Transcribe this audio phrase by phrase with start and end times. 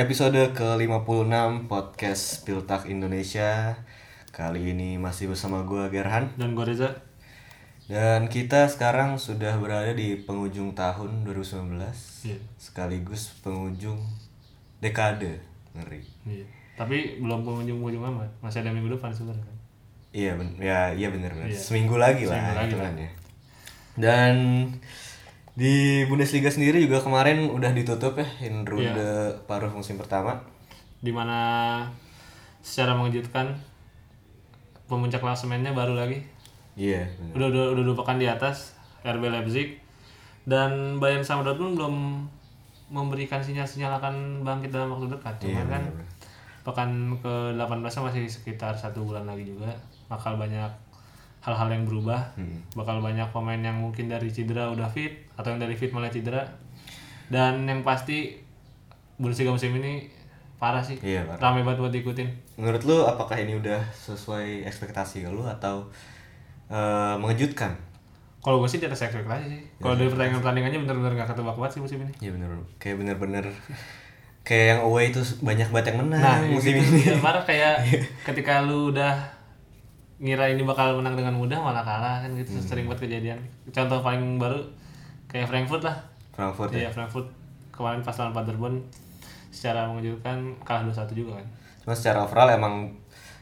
[0.00, 3.76] episode ke-56 podcast Piltak Indonesia
[4.32, 7.04] Kali ini masih bersama gue Gerhan Dan gue Reza.
[7.84, 11.84] Dan kita sekarang sudah berada di penghujung tahun 2019
[12.24, 12.40] Iya.
[12.56, 14.00] Sekaligus penghujung
[14.80, 15.36] dekade
[15.76, 16.48] Ngeri Iya.
[16.80, 18.30] Tapi belum pengunjung-pengunjung amat.
[18.40, 19.56] Masih ada minggu depan sebenarnya kan.
[20.16, 21.52] Iya, ben ya, iya bener, bener.
[21.52, 21.60] Iya.
[21.60, 23.10] Seminggu lagi lah Seminggu lagi hitungannya.
[24.00, 24.34] Dan
[25.60, 25.74] di
[26.08, 29.36] Bundesliga sendiri juga kemarin udah ditutup ya in ronde Iya.
[29.44, 30.40] paruh musim pertama.
[30.98, 31.38] Di mana
[32.60, 33.52] secara mengejutkan
[34.86, 36.24] pemuncak klasemennya baru lagi.
[36.74, 37.32] Iya, bener.
[37.36, 39.76] Udah udah udah dua pekan di atas RB Leipzig
[40.44, 41.94] dan Bayern sama Dortmund belum
[42.88, 45.34] memberikan sinyal-sinyal akan bangkit dalam waktu dekat.
[45.38, 46.06] Cuman Iya, kan bener.
[46.60, 49.70] pekan ke-18 masih sekitar satu bulan lagi juga.
[50.08, 50.68] Bakal banyak
[51.40, 52.36] hal-hal yang berubah.
[52.36, 52.60] Hmm.
[52.72, 56.44] Bakal banyak pemain yang mungkin dari cedera udah fit atau yang dari fit malah cedera.
[57.26, 58.36] Dan yang pasti
[59.16, 60.08] Bundesliga musim ini
[60.56, 60.96] parah sih.
[61.00, 61.52] Iya, parah.
[61.52, 62.28] Rame banget buat diikutin.
[62.56, 65.88] Menurut lu apakah ini udah sesuai ekspektasi lu atau
[66.68, 67.76] eh, mengejutkan?
[68.40, 69.62] Kalau gue sih di atas ekspektasi sih.
[69.76, 72.12] Kalau dari pertandingan-pertandingannya bener-bener gak ketebak banget sih musim ini.
[72.18, 73.44] Iya bener, kayak bener-bener
[74.40, 76.88] kayak yang away itu banyak banget yang menang Nah, musim gitu.
[76.96, 77.12] ini.
[77.12, 77.84] Ya, marah kayak
[78.32, 79.12] ketika lu udah
[80.20, 83.40] ngira ini bakal menang dengan mudah malah kalah kan gitu sering banget kejadian.
[83.72, 84.60] Contoh paling baru
[85.26, 85.96] kayak Frankfurt lah.
[86.30, 86.84] Frankfurt ya.
[86.84, 87.26] Iya, Frankfurt
[87.72, 88.76] kemarin pas lawan Paderborn
[89.48, 91.46] secara mengejutkan kalah 2-1 juga kan.
[91.80, 92.92] Cuma secara overall emang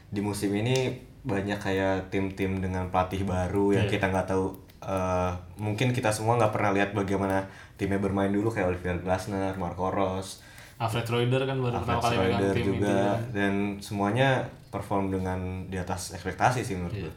[0.09, 3.99] di musim ini banyak kayak tim-tim dengan pelatih baru yang Iya.
[3.99, 4.45] kita nggak tahu
[4.79, 7.43] eh, mungkin kita semua nggak pernah lihat bagaimana
[7.75, 10.39] timnya bermain dulu kayak Oliver Glasner, Marco Rose,
[10.79, 12.71] Alfred Reuter kan baru pertama kali Alfred megang Schreuder tim itu.
[12.79, 12.99] juga
[13.29, 14.29] dan semuanya
[14.69, 17.03] perform dengan di atas ekspektasi sih menurut Iya.
[17.05, 17.15] gue.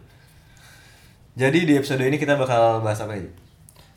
[1.35, 3.31] Jadi di episode ini kita bakal bahas apa aja?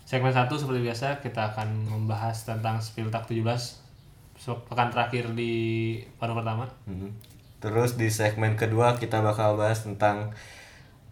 [0.06, 3.82] Segmen 1 seperti biasa kita akan membahas tentang Spieltag 17
[4.36, 5.52] so- pekan terakhir di
[6.16, 6.70] paruh pertama.
[6.86, 7.10] Mhm.
[7.58, 10.30] Terus di segmen kedua kita bakal bahas tentang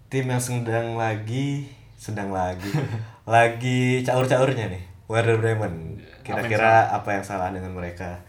[0.08, 1.66] tim yang sedang lagi
[1.98, 2.70] sedang lagi
[3.26, 5.98] lagi caur-caurnya nih Werder Bremen.
[6.22, 8.22] Kira-kira apa yang salah dengan mereka?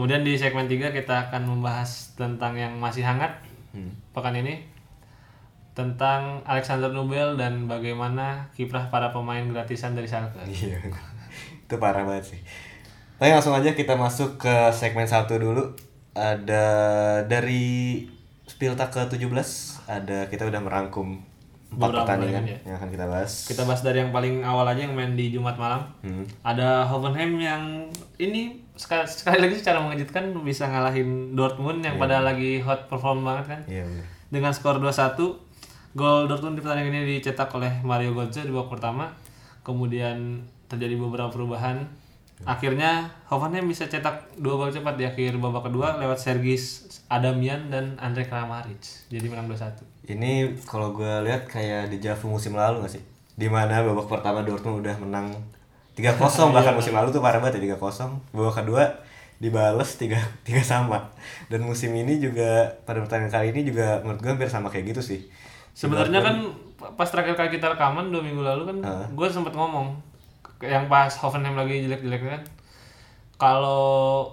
[0.00, 3.36] Kemudian di segmen 3 kita akan membahas tentang yang masih hangat
[3.76, 3.92] Hmm.
[4.16, 4.64] pekan ini
[5.76, 10.40] tentang Alexander Nubel dan bagaimana kiprah para pemain gratisan dari Schalke.
[10.48, 10.80] Iya,
[11.68, 12.40] itu parah banget sih.
[13.20, 15.76] Tapi langsung aja kita masuk ke segmen satu dulu.
[16.16, 16.64] Ada
[17.28, 18.08] dari
[18.48, 19.30] Spieltag ke-17
[19.86, 21.22] ada kita udah merangkum
[21.70, 23.32] empat pertandingan pertandingan, yang akan kita bahas.
[23.46, 25.86] Kita bahas dari yang paling awal aja yang main di Jumat malam.
[26.02, 26.26] Hmm.
[26.42, 27.86] Ada Hoffenheim yang
[28.18, 33.56] ini sekali, sekali lagi secara mengejutkan bisa ngalahin Dortmund yang pada lagi hot perform banget
[33.56, 33.60] kan.
[33.66, 34.06] Iya bener.
[34.30, 35.18] Dengan skor 2-1,
[35.98, 39.10] gol Dortmund di pertandingan ini dicetak oleh Mario Götze di babak pertama.
[39.66, 41.82] Kemudian terjadi beberapa perubahan.
[42.48, 48.00] Akhirnya Hoffenheim bisa cetak dua gol cepat di akhir babak kedua lewat Sergis Adamian dan
[48.00, 48.80] Andre Kramaric.
[49.12, 50.08] Jadi menang 2-1.
[50.08, 53.02] Ini kalau gue lihat kayak di Javu musim lalu gak sih?
[53.36, 55.36] Di mana babak pertama Dortmund udah menang
[56.00, 58.84] 3-0 bahkan musim lalu tuh parah banget ya 3-0 Babak kedua
[59.40, 60.16] dibales 3
[60.46, 61.08] tiga sama.
[61.48, 65.00] Dan musim ini juga pada pertandingan kali ini juga menurut gue hampir sama kayak gitu
[65.00, 65.20] sih.
[65.72, 66.36] Sebenarnya kan
[66.96, 68.76] pas terakhir kali kita rekaman dua minggu lalu kan
[69.12, 69.96] gue sempat ngomong
[70.60, 72.42] yang pas Hoffenheim lagi jelek-jelek kan
[73.40, 74.28] kalau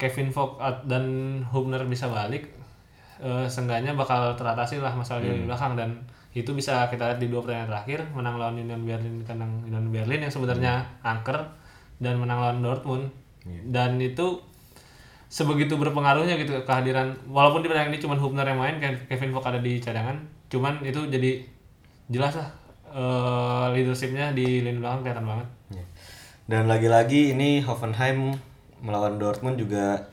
[0.00, 0.56] Kevin Vogt
[0.88, 1.04] dan
[1.52, 2.48] Hubner bisa balik
[3.20, 5.76] eh, seenggaknya bakal teratasi lah masalah di belakang.
[5.76, 6.00] Dan
[6.32, 10.24] itu bisa kita lihat di dua pertandingan terakhir menang lawan Union Berlin kandang Union Berlin
[10.24, 11.36] yang sebenarnya angker
[12.00, 13.12] dan menang lawan Dortmund.
[13.44, 14.40] Dan itu
[15.32, 19.48] sebegitu berpengaruhnya gitu kehadiran walaupun di pertandingan ini cuma Hubner yang main Kev- Kevin Vogt
[19.48, 20.20] ada di cadangan
[20.52, 21.40] cuman itu jadi
[22.12, 22.48] jelas lah
[22.92, 25.48] eh, leadershipnya di lini belakang kelihatan banget.
[25.72, 25.84] Ya.
[26.44, 28.36] Dan lagi-lagi ini Hoffenheim
[28.84, 30.12] melawan Dortmund juga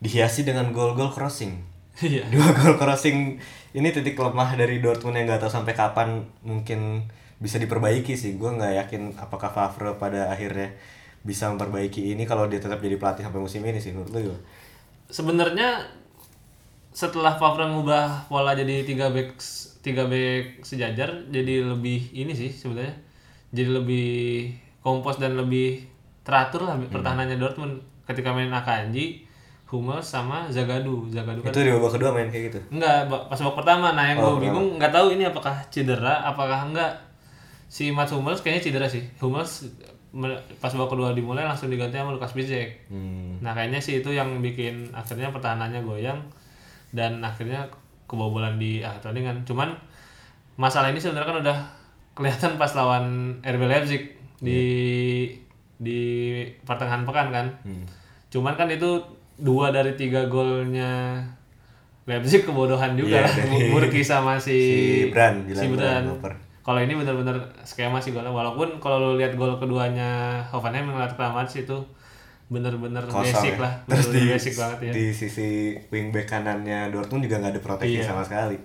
[0.00, 2.24] dihiasi dengan gol-gol crossing iya.
[2.28, 3.38] Dua gol crossing
[3.76, 7.08] ini titik lemah dari Dortmund yang nggak tahu sampai kapan mungkin
[7.40, 8.36] bisa diperbaiki sih.
[8.36, 10.76] Gue nggak yakin apakah Favre pada akhirnya
[11.26, 14.42] bisa memperbaiki ini kalau dia tetap jadi pelatih sampai musim ini sih menurut lu gimana?
[15.10, 15.86] sebenarnya
[16.94, 19.38] setelah Favre ngubah pola jadi tiga back
[19.82, 22.94] tiga back sejajar jadi lebih ini sih sebenarnya
[23.50, 24.08] jadi lebih
[24.86, 25.82] kompos dan lebih
[26.26, 27.82] teratur lah pertahanannya Dortmund.
[28.06, 29.25] Ketika main Akanji,
[29.66, 31.10] Hummels sama Zagadou.
[31.10, 34.18] Zagadou kan itu di babak kedua main kayak gitu enggak pas babak pertama nah yang
[34.18, 36.92] Oh, gue bingung nggak tahu ini apakah cedera apakah enggak
[37.66, 39.66] si Mats Hummels kayaknya cedera sih Hummels
[40.14, 43.42] me- pas babak kedua dimulai langsung diganti sama Lukas Piszczek hmm.
[43.42, 46.22] Nah kayaknya sih itu yang bikin akhirnya pertahanannya goyang
[46.94, 47.66] dan akhirnya
[48.06, 49.42] kebobolan di akhir pertandingan.
[49.42, 49.74] Cuman
[50.54, 51.58] masalah ini sebenarnya kan udah
[52.14, 53.04] kelihatan pas lawan
[53.42, 54.02] RB Leipzig
[54.38, 54.62] di
[55.76, 56.00] di
[56.62, 57.46] pertengahan pekan kan.
[57.66, 57.84] Hmm.
[58.30, 59.02] Cuman kan itu
[59.36, 61.20] dua dari tiga golnya
[62.04, 64.78] Leipzig kebodohan juga dari- Murki sama si si
[65.08, 66.06] Brand, si Brand.
[66.60, 71.30] Kalau ini benar-benar skema sih golnya walaupun kalau lu lihat gol keduanya Hoffenheim yang Latar
[71.30, 71.78] Mats itu
[72.46, 73.62] bener-bener kosong basic ya.
[73.62, 75.48] lah Terus di, bener-bener basic banget ya di sisi
[75.88, 78.06] wingback kanannya Dortmund juga nggak ada proteksi Iya.
[78.06, 78.58] sama sekali.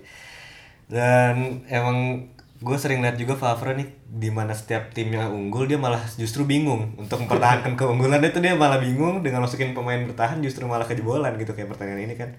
[0.85, 1.35] Dan
[1.65, 2.25] emang
[2.61, 6.93] gue sering lihat juga Favre nih di mana setiap timnya unggul dia malah justru bingung
[6.95, 11.51] untuk mempertahankan keunggulan itu dia malah bingung dengan masukin pemain bertahan justru malah kejebolan gitu
[11.51, 12.29] kayak pertandingan ini kan.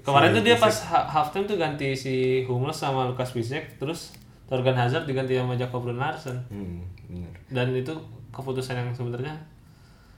[0.00, 0.64] kemarin Si tuh dia Bisek.
[0.64, 2.14] pas ha- halftime tuh ganti si
[2.44, 4.10] Hummels sama Lukas Piszczek terus
[4.44, 7.30] Torgan Hazard diganti sama Jakob Runarsson Hmm, bener.
[7.48, 7.94] dan itu
[8.28, 9.38] keputusan yang sebenarnya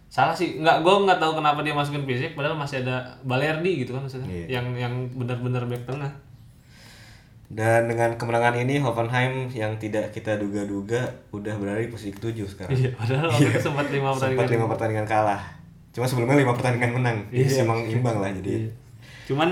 [0.06, 3.92] salah sih nggak gue nggak tahu kenapa dia masukin Piszczek padahal masih ada Balerdi gitu
[3.92, 4.46] kan maksudnya Iya.
[4.54, 6.08] yang yang benar-benar back tengah
[7.52, 11.04] Dan dengan kemenangan ini Hoffenheim yang tidak kita duga-duga
[11.36, 12.72] udah berada di posisi ketujuh sekarang.
[12.72, 15.42] iya padahal waktu itu sempat lima Sempat pertandingan lima pertandingan kalah.
[15.92, 17.18] Cuma sebelumnya lima pertandingan menang.
[17.28, 17.62] Jadi Iya.
[17.68, 18.50] emang imbang lah jadi.
[18.56, 18.70] Iya.
[19.22, 19.50] cuman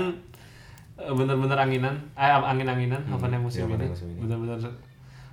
[0.99, 4.19] eh, bener-bener anginan eh angin-anginan Hoffenheim musim iya, ini musim ini.
[4.19, 4.57] bener-bener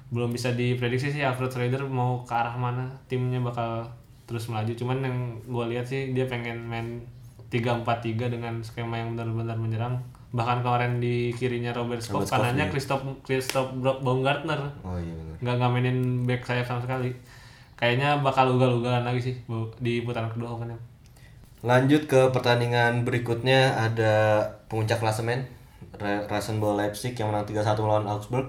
[0.08, 1.52] belum bisa diprediksi sih Alfred
[1.90, 3.84] mau ke arah mana timnya bakal
[4.24, 7.00] terus melaju cuman yang gue lihat sih dia pengen main
[7.48, 12.72] 3-4-3 dengan skema yang benar-benar menyerang bahkan kemarin di kirinya Robert Skov kanannya iya.
[12.72, 15.56] Christoph Christoph Baumgartner Oh iya benar.
[15.56, 15.98] nggak mainin
[16.28, 17.08] back sayap sama sekali
[17.74, 19.34] kayaknya bakal ugal-ugalan lagi sih
[19.80, 20.76] di putaran kedua Hoffenheim
[21.58, 25.42] Lanjut ke pertandingan berikutnya ada puncak klasemen
[25.98, 28.46] Ra- Rasenball Leipzig yang menang 3-1 melawan Augsburg.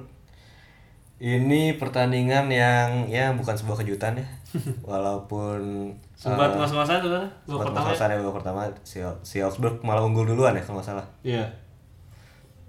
[1.18, 4.28] Ini pertandingan yang ya bukan sebuah kejutan ya.
[4.86, 7.82] Walaupun sempat eh, ngos-ngosan tuh kan sempat pertama ya?
[7.90, 11.06] ngos-ngosan ya babak pertama si, si Augsburg malah unggul duluan ya kalau nggak salah.
[11.26, 11.44] iya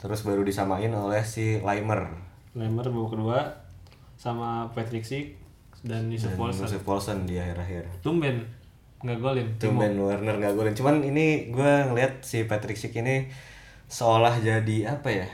[0.01, 3.39] Terus baru disamain oleh si Leimer Lemmer babak kedua
[4.19, 5.39] sama Patrick Schick
[5.87, 6.67] dan Yusuf Poulsen.
[6.67, 8.03] Joseph Paulsen di akhir-akhir.
[8.03, 8.43] Tumben
[9.01, 9.47] nggak golin.
[9.57, 9.81] Timo.
[9.81, 10.75] Tumben Werner nggak golin.
[10.75, 13.31] Cuman ini gue ngeliat si Patrick Schick ini
[13.87, 15.29] seolah jadi apa ya?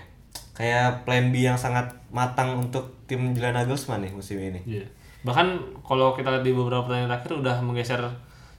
[0.53, 4.61] Kayak plan B yang sangat matang untuk tim Julian Nagelsmann nih musim ini.
[4.63, 4.87] Iya.
[5.25, 8.01] Bahkan kalau kita lihat di beberapa pertandingan terakhir udah menggeser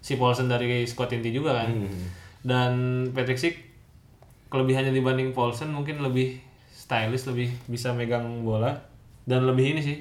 [0.02, 1.70] si Paulsen dari squad inti juga kan.
[1.72, 2.06] Hmm.
[2.42, 2.72] Dan
[3.14, 3.56] Patrick Schick
[4.48, 6.40] kelebihannya dibanding Paulsen mungkin lebih
[6.72, 8.74] stylish, lebih bisa megang bola
[9.28, 9.98] dan lebih ini sih.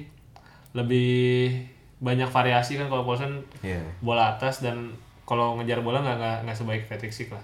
[0.71, 1.51] Lebih
[1.97, 3.81] banyak variasi kan kalau Paulsen Iya.
[3.99, 4.93] bola atas dan
[5.27, 7.43] kalau ngejar bola nggak nggak nggak sebaik Patrick Schick lah.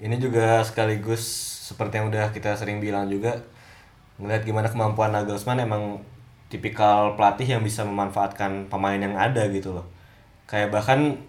[0.00, 1.20] Ini juga sekaligus
[1.68, 3.36] seperti yang udah kita sering bilang juga
[4.16, 6.00] ngeliat gimana kemampuan Nagelsmann emang
[6.48, 9.86] tipikal pelatih yang bisa memanfaatkan pemain yang ada gitu loh.
[10.48, 11.20] Kayak bahkan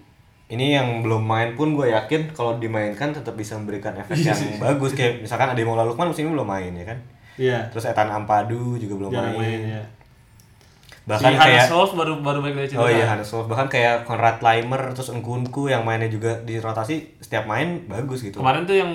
[0.51, 4.91] ini yang belum main pun gue yakin kalau dimainkan tetap bisa memberikan efek yang bagus
[4.91, 6.97] kayak misalkan Ademola Lukman musim ini belum main ya kan.
[7.39, 7.59] Iya.
[7.71, 9.47] Terus Ethan Ampadu juga belum Jarang main.
[9.47, 9.83] main ya.
[11.07, 12.83] Bahkan si kayak Hannes Wolf baru baru balik dari cedera.
[12.83, 17.15] Oh iya Hannes Wolf bahkan kayak Konrad Leimer terus Nkunku yang mainnya juga di rotasi
[17.23, 18.43] setiap main bagus gitu.
[18.43, 18.91] Kemarin tuh yang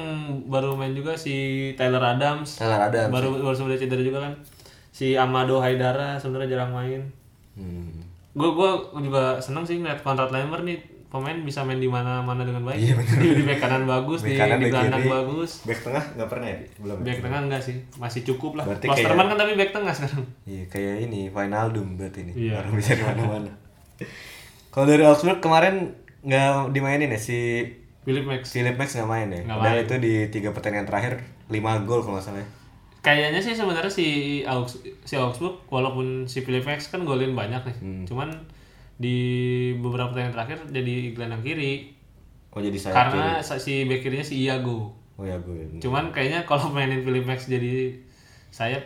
[0.47, 2.61] baru main juga si Tyler Adams.
[2.61, 3.11] Taylor Adams.
[3.11, 4.35] Baru baru sebenarnya cedera juga kan.
[4.93, 7.01] Si Amado Haidara sebenarnya jarang main.
[7.57, 8.05] Hmm.
[8.37, 12.61] Gue gua juga seneng sih ngeliat Konrad Leimer nih pemain bisa main di mana-mana dengan
[12.63, 12.77] baik.
[12.77, 13.17] Iya, bener.
[13.17, 15.51] di, di back kanan bagus, Back di, kanan, di back gelandang bagus.
[15.65, 16.59] Back tengah nggak pernah ya?
[16.77, 16.97] Belum.
[16.97, 17.05] ya?
[17.07, 18.65] Back tengah enggak sih, masih cukup lah.
[18.65, 20.25] Berarti Klosterman kayak- kan tapi back tengah sekarang.
[20.45, 22.33] Iya kayak ini Wijnaldum berarti ini.
[22.37, 22.61] Iya.
[22.61, 23.53] Orang bisa di mana-mana.
[24.69, 27.65] Kalau dari Augsburg kemarin nggak dimainin ya si
[28.05, 28.53] Philip Max.
[28.53, 29.41] Philip Max nggak main ya.
[29.43, 29.87] Nggak Padahal main.
[29.87, 31.13] itu di tiga pertandingan terakhir
[31.49, 32.39] 5 gol kalau nggak salah.
[32.39, 32.49] ya.
[33.01, 34.07] Kayaknya sih sebenarnya si
[34.43, 37.77] Augs si Augsburg walaupun si Philip Max kan golin banyak nih.
[37.79, 38.03] Hmm.
[38.05, 38.29] Cuman
[38.97, 39.17] di
[39.77, 41.93] beberapa pertandingan terakhir jadi gelandang kiri
[42.51, 42.95] Oh jadi saya.
[42.97, 44.89] karena sa- si back kirinya si Iago.
[45.17, 45.77] Oh ya gue.
[45.77, 47.93] Cuman kayaknya kalau mainin Philip Max jadi
[48.49, 48.81] sayap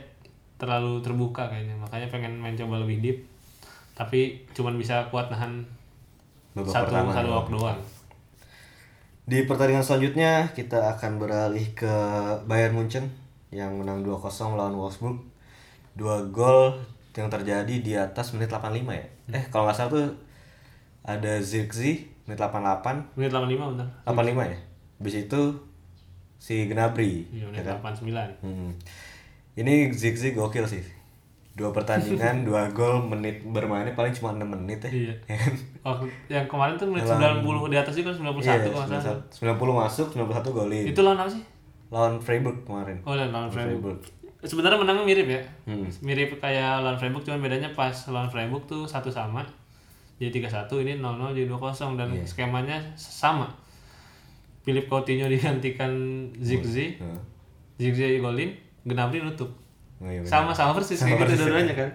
[0.58, 1.78] terlalu terbuka kayaknya.
[1.78, 3.18] Makanya pengen main coba lebih deep.
[3.94, 5.62] Tapi cuman bisa kuat nahan
[6.50, 7.80] Babak satu pertama satu babak doang.
[9.22, 11.94] Di pertandingan selanjutnya kita akan beralih ke
[12.50, 13.06] Bayern Munchen
[13.54, 14.18] yang menang 2-0
[14.50, 15.22] melawan Wolfsburg.
[15.94, 16.74] Dua gol
[17.12, 19.04] yang terjadi di atas menit 85 ya.
[19.32, 20.06] Eh kalau nggak salah tuh
[21.02, 23.86] ada Zirkzee menit 88, Menit 85 bener.
[24.04, 24.58] 85 ya.
[25.00, 25.40] Habis itu
[26.38, 27.26] si Gnabry.
[27.28, 27.76] Iya, ya menit kan?
[27.82, 28.30] 89.
[28.40, 28.70] Hmm.
[29.56, 30.84] Ini Zirkzee gokil sih.
[31.50, 34.90] Dua pertandingan, dua gol, menit bermainnya paling cuma 6 menit ya.
[34.90, 35.14] Iya.
[35.26, 35.52] Ya kan?
[35.82, 39.18] Waktu yang kemarin tuh menit Dalam- 90 di atas juga 91 Iya, kalau salah.
[39.28, 40.84] 90 masuk, 91 golin.
[40.86, 41.42] Itu lawan apa sih?
[41.90, 43.02] Lawan Freiburg kemarin.
[43.02, 43.98] Oh, lawan Freiburg.
[43.98, 43.98] Freiburg.
[44.40, 45.42] Sebenarnya menangnya mirip ya.
[45.68, 45.84] Hmm.
[46.00, 49.44] Mirip kayak lawan Freiburg cuman bedanya pas lawan Freiburg tuh satu sama.
[50.16, 52.24] Jadi 3-1 ini 0-0 jadi 2-0 dan Iya.
[52.24, 53.48] skemanya sama.
[54.60, 55.92] Philip Coutinho digantikan
[56.36, 57.20] Zigzi, Heeh.
[57.76, 58.52] Zigzi golin,
[58.84, 59.48] Gnabry nutup.
[60.00, 60.24] Oh, iya.
[60.24, 61.90] Sama-sama persis Sama kayak gitu dua-duanya kan.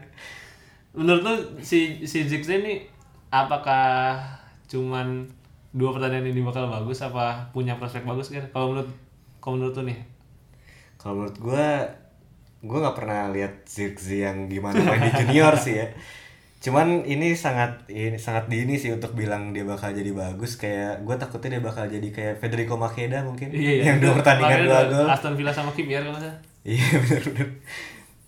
[0.94, 2.86] Menurut lu si si Zigzi ini
[3.30, 4.18] apakah
[4.66, 5.25] cuman
[5.70, 8.46] dua pertandingan ini bakal bagus apa punya prospek bagus kan?
[8.50, 8.90] Kalau menurut
[9.38, 9.98] kalau menurut tuh nih?
[10.98, 11.68] Kalau menurut gue,
[12.65, 15.88] gue nggak pernah lihat Zirkzee yang gimana main di junior sih ya.
[16.65, 20.57] Cuman ini sangat ini sangat dini sih untuk bilang dia bakal jadi bagus.
[20.57, 24.81] Kayak gue takutnya dia bakal jadi kayak Federico Makeda mungkin Iya, yang dua pertandingan dua
[24.89, 25.05] gol.
[25.05, 26.39] Aston Villa sama Kivier kalau nggak salah.
[26.65, 27.50] Iya benar-benar.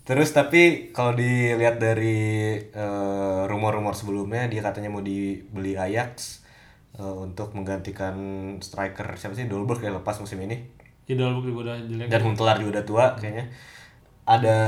[0.08, 6.46] Terus tapi kalau dilihat dari eh, rumor-rumor sebelumnya dia katanya mau dibeli Ajax
[6.94, 8.14] eh, untuk menggantikan
[8.62, 10.62] striker siapa sih Dolberg yang lepas musim ini.
[11.10, 12.06] Ya Dolberg juga udah jelek.
[12.06, 13.50] Dan Huntelaar juga udah tua kayaknya.
[14.28, 14.58] Ada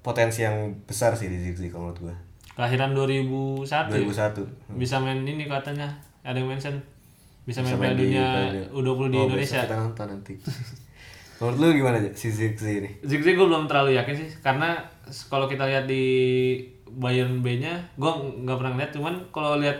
[0.00, 2.16] potensi yang besar sih di Zigzi kalau menurut gue.
[2.52, 3.92] Kelahiran 2001.
[3.92, 4.32] ya?
[4.32, 4.72] 2001.
[4.74, 5.88] Bisa main ini katanya.
[6.22, 6.80] Ada yang mention
[7.42, 9.60] bisa main Bisa main di Dunia Piala- U20 di Oh, Indonesia.
[9.60, 10.34] Kita nonton nanti.
[11.38, 12.90] menurut lu gimana aja si Zigzi ini?
[13.02, 14.78] Zigzag gue belum terlalu yakin sih karena
[15.26, 16.04] kalau kita lihat di
[16.88, 19.74] Bayern B-nya gue nggak pernah lihat cuman kalau lihat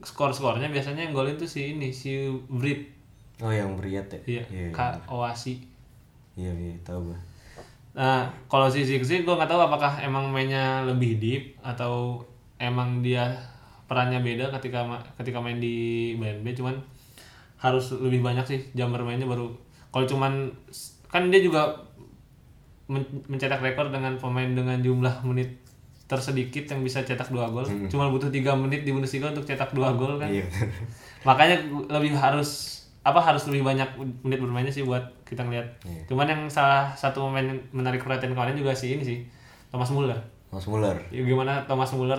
[0.00, 2.90] skor-skornya biasanya yang golin tuh si ini si Vrit
[3.38, 4.20] Oh yang Briat ya?
[4.26, 5.62] iya Iya, Kak Oasi
[6.34, 7.18] iya, iya tahu gue.
[7.90, 12.22] Nah kalau si Zigzag gue nggak tahu apakah emang mainnya lebih deep atau
[12.60, 13.34] emang dia
[13.90, 16.78] perannya beda ketika ma- ketika main di Bayern B cuman
[17.58, 19.50] harus lebih banyak sih jam bermainnya baru
[19.90, 20.48] kalau cuman
[21.10, 21.66] kan dia juga
[22.86, 25.58] men- mencetak rekor dengan pemain dengan jumlah menit
[26.10, 27.62] tersedikit yang bisa cetak dua gol.
[27.86, 30.26] Cuma butuh tiga menit di Bundesliga untuk cetak dua gol kan.
[30.26, 30.42] Iya.
[31.22, 33.88] Makanya lebih harus apa harus lebih banyak
[34.20, 36.02] menit bermainnya sih buat kita ngeliat Iya.
[36.06, 39.18] cuman yang salah satu yang menarik perhatian kemarin juga sih ini sih
[39.68, 40.98] Thomas Muller Mas Muller.
[41.08, 42.18] Ya, gimana Thomas Muller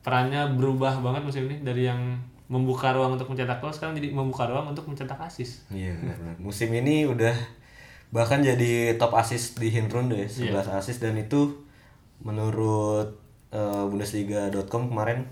[0.00, 1.98] perannya berubah banget musim ini dari yang
[2.46, 6.36] membuka ruang untuk mencetak gol sekarang jadi membuka ruang untuk mencetak assist Iya benar.
[6.38, 7.34] Musim ini udah
[8.06, 11.58] bahkan jadi top assist di Hinrunde ya, 11 assist dan itu
[12.20, 13.18] menurut
[13.50, 15.26] eh, Bundesliga.com kemarin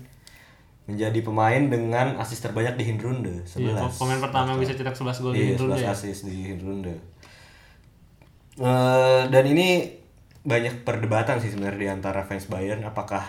[0.85, 3.57] menjadi pemain dengan assist terbanyak di Hinrunde, 11.
[3.57, 5.89] Iya, pemain pertama yang bisa cetak 11 gol di Iya, Hinrunde 11 ya.
[5.91, 6.93] assist di Hinrunde.
[8.55, 9.91] Eh, dan ini
[10.45, 13.25] banyak perdebatan sih sebenarnya di antara fans Bayern apakah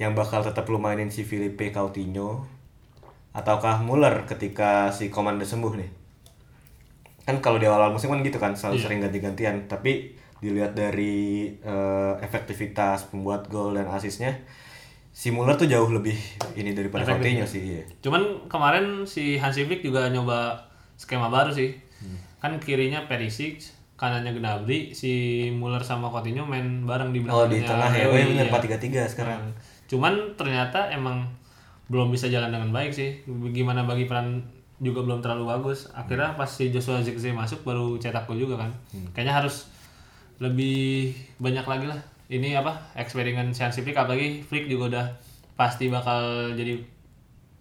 [0.00, 2.48] yang bakal tetap lu mainin si Filipe Coutinho
[3.36, 5.90] ataukah Muller ketika si Komanda sembuh nih.
[7.28, 12.14] Kan kalau di awal musim kan gitu kan selalu sering ganti-gantian, tapi dilihat dari eh,
[12.24, 14.32] efektivitas pembuat gol dan asisnya
[15.16, 16.12] si Muller tuh jauh lebih
[16.60, 17.82] ini daripada Coutinho sih iya.
[18.04, 20.60] Cuman kemarin si Hansi Flick juga nyoba
[21.00, 21.72] skema baru sih.
[22.36, 23.64] Kan kirinya Perisic,
[23.96, 27.48] kanannya Gnabry, si Muller sama Coutinho main bareng di Oh belakangnya.
[27.48, 29.08] di tengah ya, oh iya bener iya.
[29.08, 29.40] 4-3-3 sekarang.
[29.88, 31.24] Cuman ternyata emang
[31.88, 33.24] belum bisa jalan dengan baik sih.
[33.56, 34.44] Gimana bagi peran
[34.84, 35.88] juga belum terlalu bagus.
[35.96, 38.70] Akhirnya pas si Joshua Zirkzee masuk baru cetak gol juga kan.
[39.16, 39.72] Kayaknya harus
[40.44, 42.00] lebih banyak lagi lah.
[42.26, 42.94] Ini apa?
[42.98, 45.06] Eksperimen Flick apalagi Flick juga udah
[45.54, 46.76] pasti bakal jadi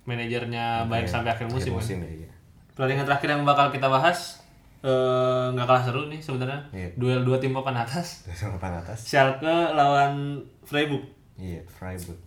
[0.05, 1.73] manajernya baik sampai akhir musim.
[1.73, 1.81] kan.
[1.81, 2.09] musim ya.
[2.25, 2.29] iya.
[2.73, 4.41] Pertandingan terakhir yang bakal kita bahas
[4.85, 6.61] eh, nggak kalah seru nih sebenarnya.
[6.73, 6.89] Iya.
[6.97, 8.25] Duel dua tim papan atas.
[8.57, 9.05] Papan atas.
[9.05, 11.05] Schalke lawan Freiburg.
[11.37, 12.17] Iya, Freiburg.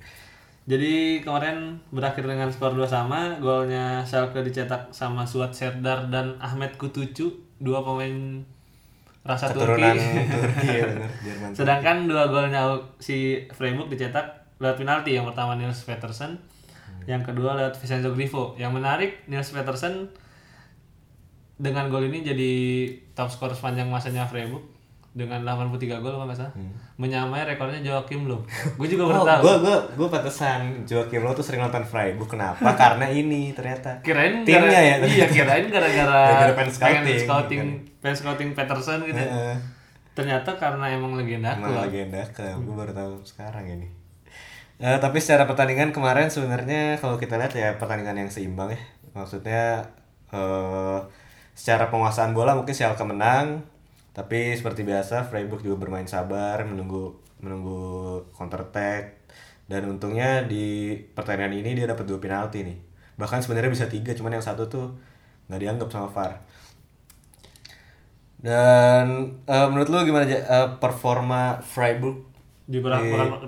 [0.68, 6.76] Jadi kemarin berakhir dengan skor 2 sama, golnya Schalke dicetak sama Suat Serdar dan Ahmed
[6.76, 8.44] Kutucu, dua pemain
[9.28, 10.32] rasa Keturunan Turki.
[10.40, 10.88] Turki ya
[11.20, 11.50] Jerman.
[11.52, 16.40] Sedangkan dua golnya si Freiburg dicetak lewat penalti, yang pertama Niels Petersen,
[17.04, 18.56] yang kedua lewat Vincenzo Grifo.
[18.56, 20.08] Yang menarik Niels Petersen
[21.60, 22.52] dengan gol ini jadi
[23.12, 24.77] top skor sepanjang masanya Freiburg
[25.18, 26.54] dengan 83 gol kalau nggak salah.
[26.94, 28.46] Menyamai rekornya Joachim Low.
[28.72, 29.22] Gue juga baru Hmm.
[29.22, 29.42] Oh, tahu.
[29.42, 32.30] gue gue gue pantesan Joakim Lo tuh sering nonton Freiburg.
[32.30, 32.62] Kenapa?
[32.78, 33.98] Karena ini ternyata.
[34.00, 37.68] kirain Timnya gara- ya, iya kirain gara-gara Gara-gara pengen pengen scouting, scouting kan.
[37.98, 39.54] pengen scouting Peterson gitu Heeh.
[40.10, 42.58] ternyata karena emang legenda Emang klub legenda klub.
[42.60, 43.86] Gue baru tahu sekarang ini.
[44.78, 48.80] Eh, tapi secara pertandingan kemarin sebenarnya kalau kita lihat ya pertandingan yang seimbang ya.
[49.12, 49.82] Maksudnya
[50.28, 50.98] eh
[51.52, 53.66] secara penguasaan bola mungkin Schalke menang,
[54.16, 57.78] tapi seperti biasa Freiburg juga bermain sabar menunggu menunggu
[58.34, 59.02] counter attack
[59.70, 62.78] dan untungnya di pertandingan ini dia dapat dua penalti nih.
[63.20, 64.86] Bahkan sebenarnya bisa tiga, cuman yang satu tuh
[65.50, 66.32] nggak dianggap sama VAR.
[68.38, 69.06] Dan
[69.50, 72.22] eh, menurut lu gimana aja eh, performa Freiburg
[72.68, 72.78] di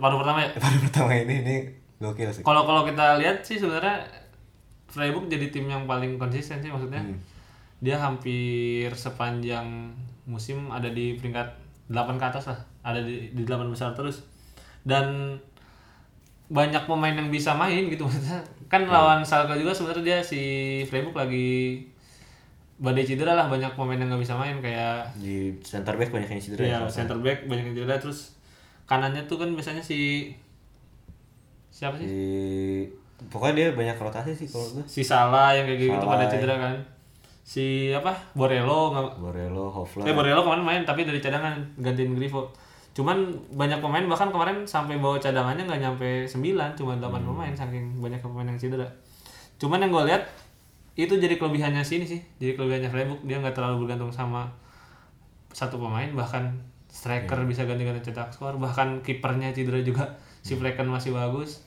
[0.00, 1.56] paruh pertama ya pada pertama ini ini
[2.00, 2.42] gokil sih.
[2.42, 4.00] kalau kalau kita lihat sih sebenarnya
[4.88, 7.20] Freiburg jadi tim yang paling konsisten sih maksudnya Hmm.
[7.80, 9.92] dia hampir sepanjang
[10.30, 11.50] musim ada di peringkat
[11.90, 14.22] 8 ke atas lah ada di, di 8 besar terus
[14.86, 15.34] dan
[16.50, 18.38] banyak pemain yang bisa main gitu maksudnya
[18.70, 20.42] kan lawan Schalke juga sebenarnya dia si
[20.86, 21.82] Freiburg lagi
[22.80, 26.40] badai cedera lah banyak pemain yang nggak bisa main kayak Di center back banyak yang
[26.40, 26.64] cedera.
[26.64, 26.88] Iya, ya.
[26.88, 28.40] center back banyak yang cedera terus
[28.88, 30.32] kanannya tuh kan biasanya si
[31.68, 32.08] siapa sih?
[32.08, 32.24] Di
[33.28, 36.30] pokoknya dia banyak rotasi sih kalau gue si Salah yang kayak gitu pada ya.
[36.32, 36.76] cedera kan
[37.40, 42.52] si apa Borello nggak Borello Hofler eh Borello kemarin main tapi dari cadangan gantiin Grifo
[42.90, 46.36] cuman banyak pemain bahkan kemarin sampai bawa cadangannya nggak nyampe 9
[46.74, 47.26] cuma 8 Hmm.
[47.26, 48.86] pemain saking banyak pemain yang cedera
[49.56, 50.22] cuman yang gue lihat
[50.94, 54.50] itu jadi kelebihannya sini sih jadi kelebihannya Freiburg dia nggak terlalu bergantung sama
[55.50, 56.50] satu pemain bahkan
[56.90, 57.46] striker Iya.
[57.46, 60.04] bisa ganti-ganti cetak skor bahkan kipernya cedera juga
[60.46, 60.60] si Hmm.
[60.60, 61.62] Flecken masih bagus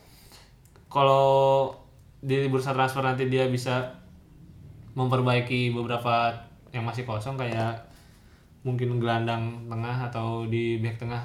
[0.88, 1.72] kalau
[2.20, 4.03] di bursa transfer nanti dia bisa
[4.94, 6.30] memperbaiki beberapa
[6.70, 7.78] yang masih kosong kayak
[8.64, 11.22] mungkin gelandang tengah atau di back tengah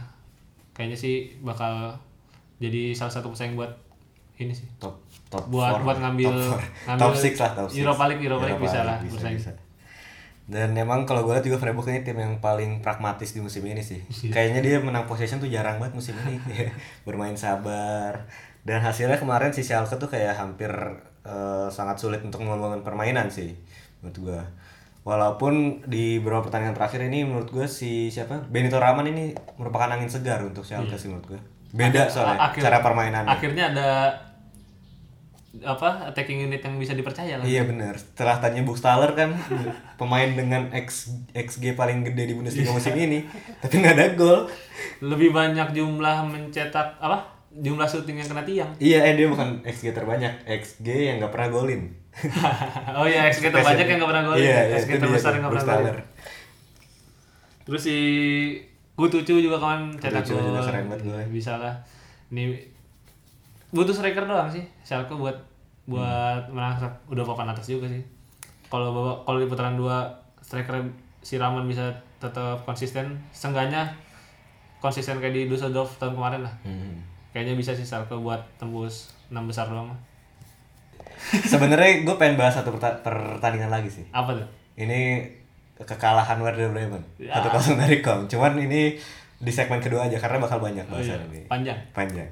[0.73, 1.95] kayaknya sih bakal
[2.59, 3.71] jadi salah satu pesaing buat
[4.39, 4.99] ini sih top
[5.29, 6.61] top buat four, buat ngambil top, four.
[6.91, 7.79] ngambil top six lah top six.
[7.83, 9.39] Europa League Europa League bisa lah bisa, bersaing.
[9.39, 9.53] bisa.
[10.49, 13.85] dan emang kalau gue lihat juga Freiburg ini tim yang paling pragmatis di musim ini
[13.85, 14.33] sih Iya.
[14.33, 16.73] kayaknya dia menang possession tuh jarang banget musim ini
[17.07, 18.25] bermain sabar
[18.65, 20.71] dan hasilnya kemarin si Schalke tuh kayak hampir
[21.29, 23.53] eh, sangat sulit untuk membangun permainan sih
[23.99, 24.41] menurut gue
[25.05, 25.55] walaupun
[25.85, 30.41] di beberapa pertandingan terakhir ini menurut gue si siapa Benito Raman ini merupakan angin segar
[30.41, 32.45] untuk Schalke sih menurut gue beda soalnya Iya.
[32.47, 33.89] Akhir- cara permainannya akhirnya ada
[35.59, 37.97] apa attacking unit yang bisa dipercaya lah Iya benar.
[37.97, 39.33] Setelah tanya Buchstaller kan
[39.97, 43.25] pemain dengan X XG paling gede di Bundesliga musim ini,
[43.59, 44.45] tapi nggak ada gol.
[45.01, 48.71] lebih banyak jumlah mencetak apa jumlah syuting yang kena tiang.
[48.79, 51.83] Iya, eh dia bukan XG terbanyak, XG yang nggak pernah golin.
[52.99, 54.41] oh iya XG terbanyak yang nggak pernah golin.
[54.41, 55.97] Iya, iya, XG terbesar yang nggak pernah golin.
[57.65, 57.99] Terus si
[58.95, 60.67] Gutucu juga kan cetak Gutucu juga gol.
[60.67, 61.27] keren banget golnya.
[61.29, 61.75] bisa lah.
[62.29, 62.57] Ini
[63.69, 65.37] butuh striker doang sih Schalke buat
[65.85, 66.53] buat Hmm.
[66.53, 68.01] merangsak udah papan atas juga sih.
[68.67, 70.09] Kalau bawa kalau di putaran dua
[70.41, 70.83] striker
[71.21, 73.07] si Raman bisa tetap konsisten.
[73.31, 73.87] Seenggaknya
[74.79, 76.55] konsisten kayak di Dusseldorf tahun kemarin lah.
[76.63, 76.99] Hmm.
[77.31, 79.93] Kayaknya bisa sih Schalke buat tembus enam besar doang
[81.19, 84.07] Sebenarnya gue pengen bahas satu perta- pertandingan lagi sih.
[84.15, 84.47] apa tuh
[84.79, 85.27] Ini
[85.79, 87.03] kekalahan Werder Bremen.
[87.19, 87.39] Ya.
[87.39, 88.31] Satu kosong dari Kom.
[88.31, 88.95] Cuman ini
[89.39, 91.15] di segmen kedua aja karena bakal banyak oh, iya.
[91.15, 91.41] bahasan ini.
[91.47, 92.29] panjang Panjang.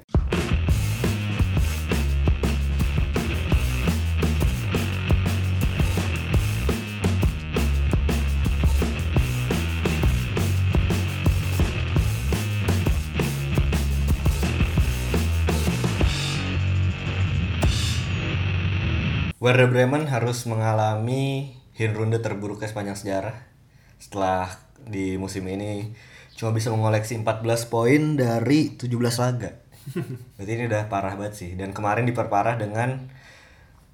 [19.47, 23.47] Werder Bremen harus mengalami Hinrunde terburuknya sepanjang sejarah
[23.95, 24.51] setelah
[24.83, 25.95] di musim ini
[26.35, 28.91] cuma bisa mengoleksi 14 poin dari 17
[29.23, 29.55] laga.
[30.35, 31.51] Berarti ini udah parah banget sih.
[31.55, 33.07] Dan kemarin diperparah dengan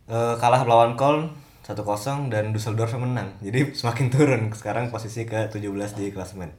[0.10, 3.38] eh, kalah melawan Köln 1-0 dan Dusseldorf menang.
[3.46, 6.50] Jadi semakin turun sekarang posisi ke 17 di klasemen.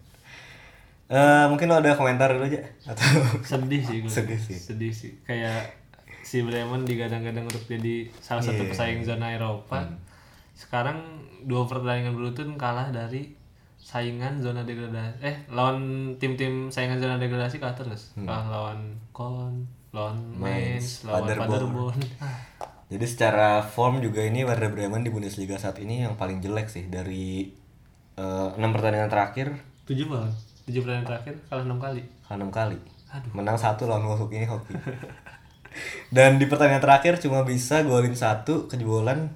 [1.11, 4.57] Eh mungkin lo ada komentar dulu aja atau sedih sih gue Sedih sih.
[4.57, 5.84] sedih sih kayak
[6.35, 8.75] si Bremen digadang-gadang untuk jadi salah satu Iya.
[8.75, 9.87] pesaing zona Eropa
[10.59, 10.99] sekarang
[11.47, 13.39] dua pertandingan beruntun kalah dari
[13.79, 19.63] saingan zona degradasi eh lawan tim-tim saingan zona degradasi kalah terus kalah lawan Kon
[19.95, 22.03] lawan Mainz lawan Paderborn.
[22.91, 26.91] Jadi secara form juga ini Werder Bremen di Bundesliga saat ini yang paling jelek sih
[26.91, 27.47] dari
[28.19, 29.55] eh, enam pertandingan terakhir
[29.87, 30.35] tujuh malah
[30.67, 32.79] tujuh pertandingan terakhir kalah enam kali kalah enam kali.
[33.15, 33.31] Aduh.
[33.39, 34.75] Menang satu lawan Wolfsburg ini hoki.
[36.09, 39.35] Dan di pertandingan terakhir cuma bisa golin satu kejebolan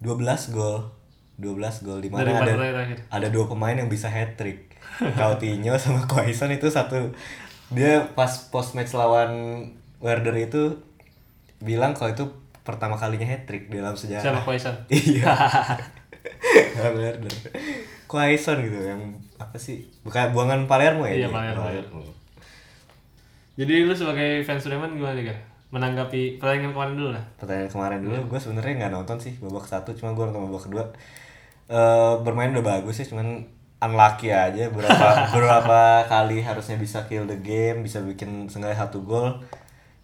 [0.00, 0.16] 12
[0.50, 0.90] gol.
[1.34, 4.70] 12 gol di mana ada terakhir ada dua pemain yang bisa hat trick.
[4.94, 7.10] Coutinho sama Quaison itu satu
[7.68, 9.32] dia pas post match lawan
[9.98, 10.78] Werder itu
[11.58, 12.24] bilang kalau itu
[12.62, 14.22] pertama kalinya hat trick dalam sejarah.
[14.22, 15.26] siapa Quaison Iya.
[16.78, 17.34] Werder.
[18.06, 19.00] Quaison gitu yang
[19.34, 19.90] apa sih?
[20.06, 21.26] Bukan buangan Palermo ya?
[21.26, 21.28] Iya?
[21.28, 21.98] Palermo.
[23.54, 25.38] Jadi lu sebagai fans Bremen gimana Kak?
[25.70, 27.24] Menanggapi pertandingan kemarin dulu lah.
[27.38, 30.84] Pertandingan kemarin dulu gue sebenarnya nggak nonton sih babak satu cuma gue nonton babak kedua
[31.64, 33.40] Eh bermain udah bagus sih cuman
[33.80, 39.40] unlucky aja berapa beberapa kali harusnya bisa kill the game bisa bikin seenggaknya satu gol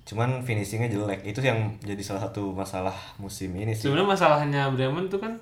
[0.09, 5.13] cuman finishingnya jelek itu yang jadi salah satu masalah musim ini sih Sebenarnya masalahnya Bremen
[5.13, 5.37] tuh kan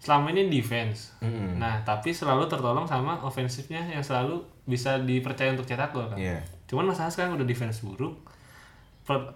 [0.00, 1.12] selama ini defense.
[1.20, 1.60] Mm-mm.
[1.60, 6.16] Nah, tapi selalu tertolong sama ofensifnya yang selalu bisa dipercaya untuk cetak gol kan.
[6.16, 6.40] Iya.
[6.70, 8.14] Cuman masalah sekarang udah defense buruk.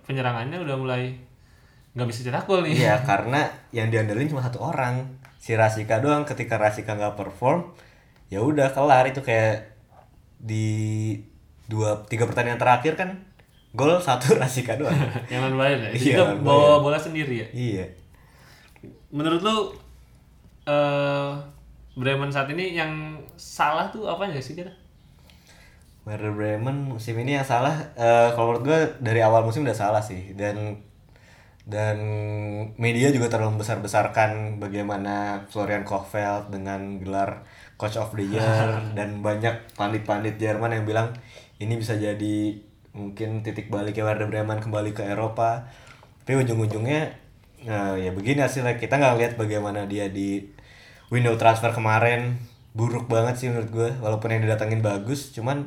[0.07, 1.19] Penyerangannya udah mulai
[1.95, 2.87] nggak bisa cetak gol nih.
[2.87, 5.03] Iya karena yang diandelin cuma satu orang
[5.35, 7.75] si Rasika doang ketika Rasika nggak perform
[8.31, 9.75] ya udah kelar itu kayak
[10.39, 11.15] di
[11.67, 13.11] dua tiga pertandingan terakhir kan
[13.75, 14.95] gol satu Rasika doang
[15.27, 15.91] yang lain ya.
[15.91, 17.49] Iya, Itu bawa bola sendiri ya.
[17.51, 17.87] iya
[19.11, 19.57] Menurut lu
[20.67, 21.31] eh
[21.95, 22.91] Bremen saat ini yang
[23.39, 24.71] salah tuh apanya sih kira?
[26.05, 30.05] Werder Bremen musim ini yang salah eh, kalau menurut gue dari awal musim udah salah
[30.05, 30.37] sih.
[30.37, 30.85] Dan
[31.65, 31.97] dan
[32.77, 37.49] media juga terlalu besar-besarkan bagaimana Florian Kohfeldt dengan gelar
[37.81, 41.17] Coach of the Year dan banyak pandit-pandit Jerman yang bilang
[41.57, 42.61] ini bisa jadi
[42.93, 45.73] mungkin titik baliknya Werder Bremen kembali ke Eropa.
[46.21, 47.17] Tapi ujung-ujungnya
[47.65, 48.77] nah, ya begini hasilnya.
[48.77, 50.45] Kita nggak lihat bagaimana dia di
[51.09, 52.37] window transfer kemarin.
[52.77, 55.65] Buruk banget sih menurut gue walaupun yang didatengin bagus cuman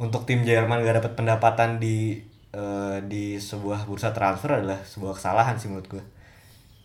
[0.00, 2.16] untuk tim Jerman gak dapat pendapatan di
[2.56, 6.04] uh, di sebuah bursa transfer adalah sebuah kesalahan sih menurut gue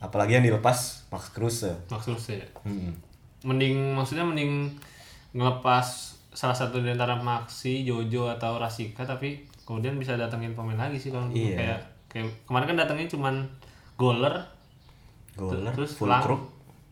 [0.04, 2.92] apalagi yang dilepas Max Kruse Max Kruse ya hmm.
[3.48, 4.76] mending maksudnya mending
[5.32, 11.00] ngelepas salah satu di antara Maxi, Jojo atau Rasika tapi kemudian bisa datengin pemain lagi
[11.00, 11.56] sih kalau iya.
[11.56, 11.80] kayak
[12.12, 13.34] kayak kemarin kan datengin cuman
[13.96, 14.44] goaler
[15.40, 16.12] goaler terus full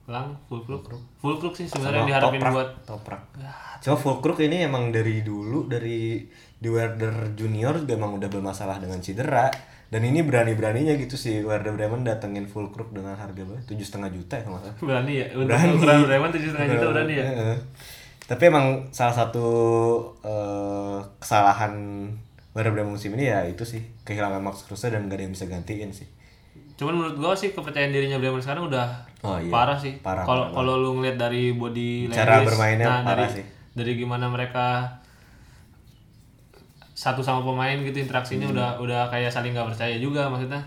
[0.04, 0.84] lang full crook
[1.16, 5.24] full crook sih sebenarnya diharapin toprak, buat toprak ya, Cuma full crook ini emang dari
[5.24, 6.28] dulu dari
[6.60, 9.48] di Werder Junior juga emang udah bermasalah dengan cedera
[9.92, 13.62] dan ini berani-beraninya gitu sih Werder Bremen datengin full crook dengan harga berapa?
[13.68, 14.74] Tujuh setengah juta ya masalah.
[14.80, 15.26] Berani ya?
[15.36, 15.78] Berani.
[15.78, 17.26] Werder Bremen tujuh setengah juta berani ya?
[18.24, 19.46] Tapi emang salah satu
[20.24, 21.74] uh, kesalahan
[22.56, 25.46] Werder Bremen musim ini ya itu sih kehilangan Max Kruse dan gak ada yang bisa
[25.46, 26.08] gantiin sih.
[26.74, 28.86] Cuman menurut gua sih kepercayaan dirinya Bremen sekarang udah
[29.22, 29.50] oh, iya.
[29.50, 29.98] parah sih.
[30.02, 33.44] Kalau kalau lu ngeliat dari body cara bermainnya nah, parah dari, sih.
[33.74, 34.86] Dari gimana mereka
[36.94, 38.54] satu sama pemain gitu interaksinya hmm.
[38.54, 40.62] udah udah kayak saling nggak percaya juga maksudnya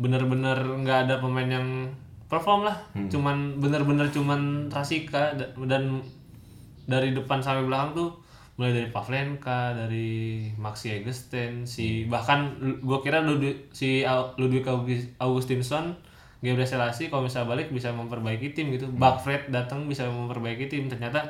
[0.00, 1.68] bener-bener nggak ada pemain yang
[2.32, 3.12] perform lah hmm.
[3.12, 5.36] cuman bener-bener cuman Rasika
[5.68, 6.00] dan
[6.88, 8.10] dari depan sampai belakang tuh
[8.60, 12.12] mulai dari Pavlenka dari Maxi Egesten si hmm.
[12.12, 14.04] bahkan gue kira Ludwig, si
[14.36, 14.68] Ludwig
[15.16, 15.96] Augustinson
[16.44, 19.00] Gabriel Selassie kalau misalnya balik bisa memperbaiki tim gitu hmm.
[19.00, 21.24] Bakfred datang bisa memperbaiki tim ternyata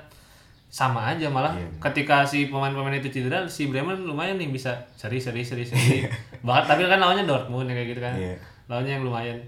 [0.71, 1.71] sama aja malah yeah.
[1.79, 6.03] ketika si pemain-pemain itu cedera si Bremen lumayan nih bisa seri seri seri seri
[6.47, 8.35] bahkan tapi kan lawannya Dortmund ya kayak gitu kan yeah.
[8.66, 9.38] lawannya yang lumayan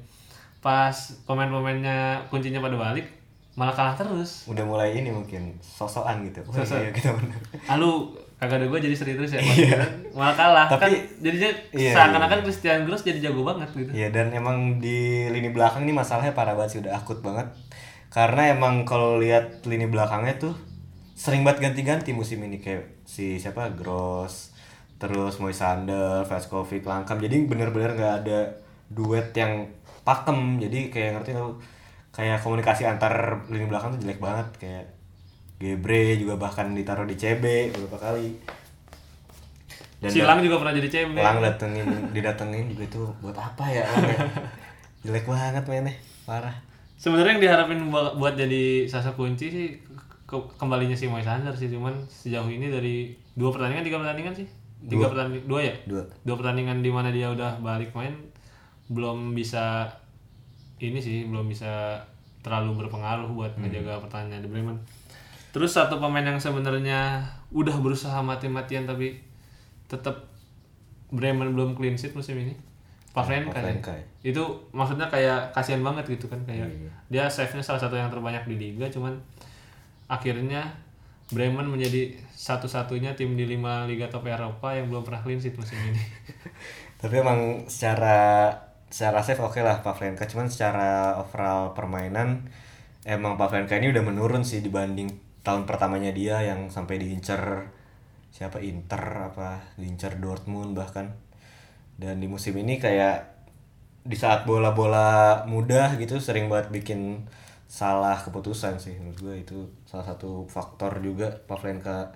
[0.63, 0.95] pas
[1.27, 3.11] pemain-pemainnya kuncinya pada balik
[3.53, 4.49] malah kalah terus.
[4.49, 6.41] Udah mulai ini mungkin sosokan gitu.
[6.49, 6.81] Sosok.
[6.81, 7.37] iya, kita bener.
[7.69, 9.87] Lalu kagak ada gue jadi seri terus ya yeah.
[10.11, 10.67] malah kalah.
[10.67, 10.91] Tapi, kan
[11.23, 12.47] jadinya yeah, seakan-akan yeah.
[12.49, 13.93] Christian Gross jadi jago banget gitu.
[13.95, 17.47] Iya dan emang di lini belakang ini masalahnya parah banget sih udah akut banget.
[18.11, 20.55] Karena emang kalau lihat lini belakangnya tuh
[21.15, 22.59] sering banget ganti-ganti musim ini.
[22.59, 23.79] Kayak si siapa?
[23.79, 24.51] Gross
[24.99, 28.39] terus Moisander, Veskovic, Langkam jadi bener-bener nggak ada
[28.91, 29.67] duet yang
[30.03, 30.59] pakem.
[30.59, 31.59] Jadi kayak ngerti tau
[32.13, 34.85] kayak komunikasi antar lini belakang tuh jelek banget kayak
[35.63, 38.35] Gebre juga bahkan ditaruh di CB beberapa kali.
[40.03, 44.19] Dan Silang juga pernah jadi CB Lang datengin didatengin juga itu buat apa ya ya?
[45.07, 45.95] Jelek banget mainnya
[46.27, 46.59] parah.
[46.99, 49.67] Sebenarnya yang diharapin buat jadi sasa kunci sih
[50.27, 54.47] ke kembalinya si Moisander sih cuman sejauh ini dari dua pertandingan tiga pertandingan sih?
[54.83, 55.11] Tiga dua.
[55.15, 55.75] pertandingan dua ya?
[55.87, 56.03] Dua.
[56.27, 58.19] Dua pertandingan di mana dia udah balik main
[58.91, 59.87] belum bisa
[60.83, 62.03] ini sih belum bisa
[62.43, 63.63] terlalu berpengaruh buat hmm.
[63.63, 64.77] ngejaga pertandingan di Bremen
[65.55, 67.23] terus satu pemain yang sebenarnya
[67.55, 69.21] udah berusaha mati-matian tapi
[69.87, 70.27] tetap
[71.13, 72.57] Bremen belum clean sheet musim ini
[73.13, 73.77] Pavlenka ya.
[74.25, 74.41] itu
[74.73, 76.91] maksudnya kayak kasihan banget gitu kan kayak iya.
[77.13, 79.13] dia save-nya salah satu yang terbanyak di liga cuman
[80.09, 80.65] akhirnya
[81.33, 85.81] Bremen menjadi satu-satunya tim di lima liga top Eropa yang belum pernah clean sheet musim
[85.81, 86.03] ini.
[87.01, 88.53] Tapi emang secara
[88.93, 92.45] secara save oke okay lah Pavlenka, cuman secara overall permainan
[93.09, 95.09] emang Pavlenka ini udah menurun sih dibanding
[95.41, 97.73] tahun pertamanya dia yang sampai diincar
[98.29, 98.61] siapa?
[98.61, 99.65] Inter apa?
[99.81, 101.17] Diincar Dortmund bahkan.
[101.97, 103.33] Dan di musim ini kayak
[104.03, 107.25] di saat bola-bola mudah gitu sering banget bikin
[107.67, 109.01] salah keputusan sih.
[109.01, 112.13] Menurut gue itu salah satu faktor juga Pavlenka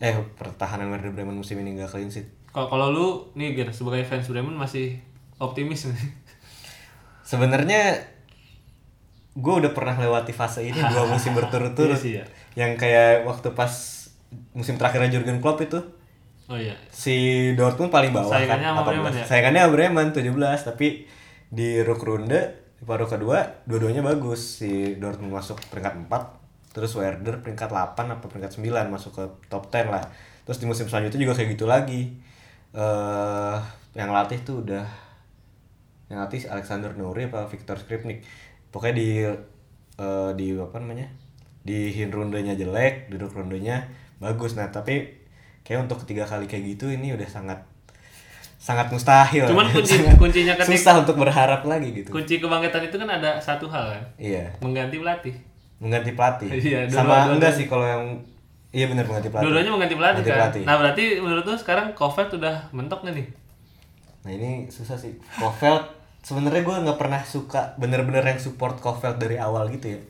[0.00, 3.06] eh pertahanan Werder Bremen musim ini gak clean sih kalau kalau lu
[3.36, 4.98] nih Ger sebagai fans Bremen masih
[5.40, 6.04] optimis nih
[7.24, 7.98] sebenarnya
[9.34, 12.66] gue udah pernah lewati fase ini dua musim berturut-turut iya ya.
[12.66, 13.72] yang kayak waktu pas
[14.54, 15.80] musim terakhirnya Jurgen Klopp itu
[16.50, 16.74] Oh iya.
[16.90, 17.14] Si
[17.54, 18.82] Dortmund paling bawah Saingannya kan.
[18.82, 19.22] Bremen ya?
[19.22, 20.34] Saingannya Bremen 17
[20.66, 21.06] tapi
[21.46, 27.70] di Rukrunde di paruh kedua dua-duanya bagus si Dortmund masuk peringkat 4 terus Werder peringkat
[27.70, 30.02] 8 apa peringkat 9 masuk ke top 10 lah
[30.42, 32.18] terus di musim selanjutnya juga kayak gitu lagi
[32.74, 33.62] uh,
[33.94, 35.09] yang latih tuh udah
[36.10, 38.26] yang latih Alexander Nuri apa Victor Skripnik
[38.74, 39.08] pokoknya di
[40.02, 41.06] uh, di apa namanya
[41.62, 43.86] di rundenya jelek di rundenya
[44.18, 45.06] bagus nah tapi
[45.62, 47.62] kayak untuk ketiga kali kayak gitu ini udah sangat
[48.60, 49.48] sangat mustahil.
[49.48, 52.12] Cuman kunci kuncinya ketika susah untuk berharap lagi gitu.
[52.12, 54.04] Kunci kebangkitan itu kan ada satu hal kan.
[54.20, 54.52] Iya.
[54.60, 55.34] Mengganti pelatih.
[55.80, 56.48] Mengganti pelatih.
[56.60, 58.04] iya, dua, Sama dua, enggak sih kalau yang
[58.70, 59.46] Iya benar mengganti pelatih.
[59.50, 60.38] Dua-duanya mengganti pelatih mengganti kan.
[60.38, 60.62] Pelatih.
[60.62, 63.26] Nah, berarti menurut lu sekarang Kovac udah mentok gak nih?
[64.22, 65.18] Nah, ini susah sih.
[65.40, 70.00] Kovac sebenarnya gue nggak pernah suka bener-bener yang support Kofeld dari awal gitu ya.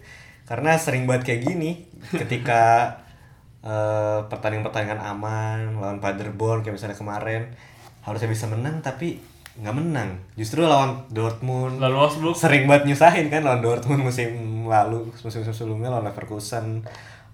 [0.46, 1.70] Karena sering banget kayak gini
[2.10, 2.94] ketika
[3.66, 7.54] uh, pertandingan-pertandingan aman lawan Paderborn kayak misalnya kemarin
[8.02, 9.22] harusnya bisa menang tapi
[9.60, 10.10] nggak menang.
[10.34, 12.34] Justru lawan Dortmund lalu Wolfsburg.
[12.38, 16.86] sering banget nyusahin kan lawan Dortmund musim lalu musim sebelumnya lawan Leverkusen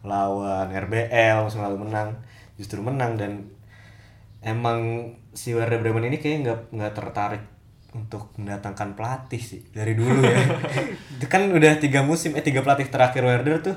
[0.07, 2.15] lawan RBL musim lalu menang
[2.57, 3.53] justru menang dan
[4.41, 7.43] emang si Werder Bremen ini kayak nggak nggak tertarik
[7.97, 10.37] untuk mendatangkan pelatih sih dari dulu ya.
[11.17, 13.77] Itu kan udah tiga musim eh tiga pelatih terakhir Werder tuh.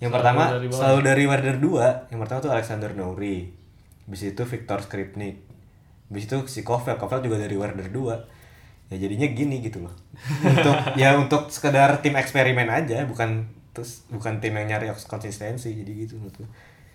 [0.00, 3.52] Yang selalu pertama dari selalu dari Werder 2 yang pertama tuh Alexander Nouri.
[4.08, 5.36] Habis itu Viktor Skripnik.
[6.08, 6.96] Habis itu si Kovel.
[6.96, 9.94] Kovel juga dari Werder 2 ya jadinya gini gitu loh.
[10.44, 16.06] Untuk ya untuk sekedar tim eksperimen aja bukan terus bukan tim yang nyari konsistensi jadi
[16.06, 16.46] gitu menurut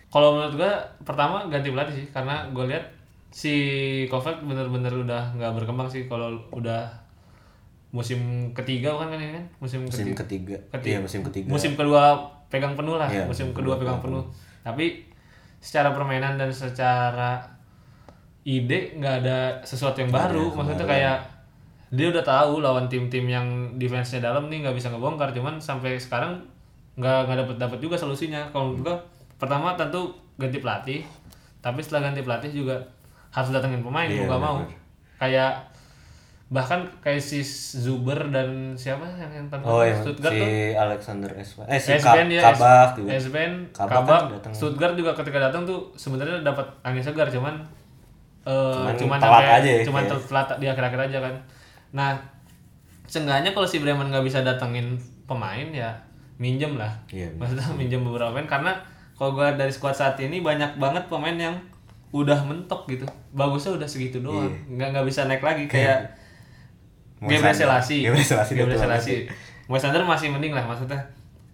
[0.09, 2.85] kalau menurut gua pertama ganti pelatih sih karena gue lihat
[3.29, 3.55] si
[4.09, 6.89] Kovac bener-bener udah nggak berkembang sih kalau udah
[7.89, 9.45] musim ketiga kan kan ini kan?
[9.61, 10.97] Musim, musim ketiga, ketiga.
[10.97, 11.47] Iya, musim ketiga.
[11.49, 14.21] musim kedua pegang penuh lah iya, musim kedua pegang penuh.
[14.21, 14.33] penuh.
[14.65, 14.85] Tapi
[15.61, 17.41] secara permainan dan secara
[18.45, 20.53] ide nggak ada sesuatu yang baru.
[20.53, 21.17] maksudnya kayak
[21.89, 23.45] dia udah tahu lawan tim-tim yang
[23.81, 25.33] defense-nya dalam nih nggak bisa ngebongkar.
[25.33, 26.37] Cuman sampai sekarang
[26.97, 28.49] nggak nggak dapet dapet juga solusinya.
[28.53, 28.95] Kalau menurut gua
[29.41, 31.01] pertama tentu ganti pelatih.
[31.59, 32.77] Tapi setelah ganti pelatih juga
[33.29, 34.57] harus datengin pemain iya, mau gak mau.
[35.21, 35.51] kayak
[36.49, 37.45] bahkan kayak si
[37.77, 40.49] Zuber dan siapa yang yang tentang oh, yang Stuttgart si tuh?
[40.81, 43.09] Alexander Esben eh si Esben ya Kabak juga.
[43.13, 44.21] Esben Kabak, Kabak.
[44.41, 47.53] kan Stuttgart juga ketika datang tuh sebenarnya dapat angin segar cuman
[48.49, 51.35] uh, cuman, cuman aja ya, cuman telat di akhir-akhir aja kan.
[51.93, 52.17] Nah
[53.05, 54.97] seenggaknya kalau si Bremen nggak bisa datengin
[55.29, 55.93] pemain ya
[56.41, 56.89] minjem lah.
[57.13, 58.73] Iya, maksudnya minjem beberapa pemain karena
[59.13, 61.53] kalau gue dari squad saat ini banyak banget pemain yang
[62.09, 63.05] udah mentok gitu.
[63.33, 64.49] Bagusnya udah segitu doang.
[64.49, 64.75] Iya.
[64.75, 66.09] nggak nggak bisa naik lagi kayak
[67.21, 69.13] Gabriel Selasi Gabriel Selasi Gabriel Selasi
[69.69, 70.97] Moisander masih mending lah maksudnya.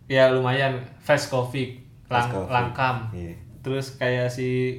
[0.08, 0.80] Ya lumayan.
[1.04, 3.12] Veskovic Lang Langkam.
[3.12, 3.36] Iya.
[3.66, 4.78] terus kayak si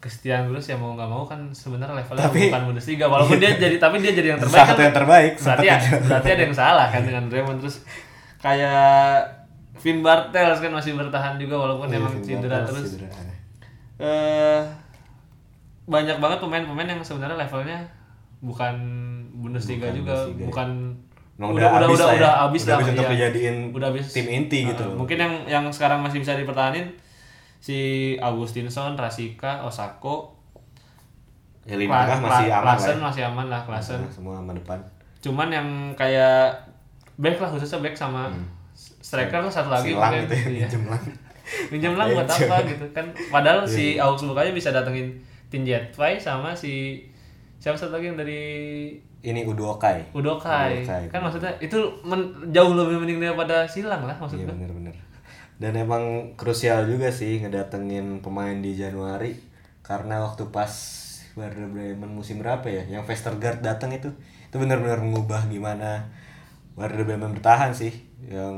[0.00, 3.08] Christian Grus ya mau nggak mau kan sebenarnya levelnya tapi, bukan Bundesliga.
[3.08, 4.76] Walaupun dia jadi tapi dia jadi yang terbaik kan.
[4.80, 7.60] yang terbaik berarti ya, berarti ada yang salah kan dengan Raymond.
[7.60, 7.84] Terus
[8.40, 9.24] kayak
[9.80, 12.96] Vin Bartels kan masih bertahan juga walaupun iya, emang cedera terus.
[12.96, 13.33] cedera
[14.00, 14.60] uh,
[15.84, 17.78] banyak banget pemain-pemain yang sebenarnya levelnya
[18.40, 18.76] bukan
[19.34, 20.68] Bundesliga bukan juga, Bundesliga, bukan
[21.36, 21.44] ya.
[21.44, 22.78] udah udah udah udah, udah habis lah.
[22.78, 24.04] Udah untuk dijadiin udah habis.
[24.14, 24.86] tim inti uh, gitu.
[24.94, 26.94] Mungkin yang yang sekarang masih bisa dipertahanin
[27.58, 30.34] si Agustinson, Rasika, Osako,
[31.64, 33.04] Ya lini tengah masih aman Klasen lah.
[33.08, 34.00] masih aman lah, Klasen.
[34.04, 34.76] Nah, semua aman depan.
[35.24, 36.52] Cuman yang kayak
[37.16, 38.44] back lah khususnya back sama hmm.
[38.76, 40.28] striker lah satu lagi mungkin.
[40.28, 40.68] Gitu ya, iya
[41.72, 44.06] minjem lah buat apa gitu kan padahal si iya.
[44.06, 45.14] Augsburg aja bisa datengin
[45.48, 47.04] Tinjet Fai sama si
[47.62, 48.42] siapa satu lagi yang dari
[49.24, 50.12] ini Udokai.
[50.12, 50.84] Udokai.
[50.84, 51.04] Udokai.
[51.08, 54.52] Kan maksudnya itu men, jauh lebih mending daripada silang lah maksudnya.
[54.52, 54.94] Iya bener-bener.
[55.56, 59.32] Dan emang krusial juga sih ngedatengin pemain di Januari
[59.80, 60.68] karena waktu pas
[61.34, 64.12] Werder Bremen musim berapa ya yang Vestergaard datang itu
[64.48, 66.12] itu benar-benar mengubah gimana
[66.76, 67.90] Werder Bremen bertahan sih
[68.28, 68.54] yang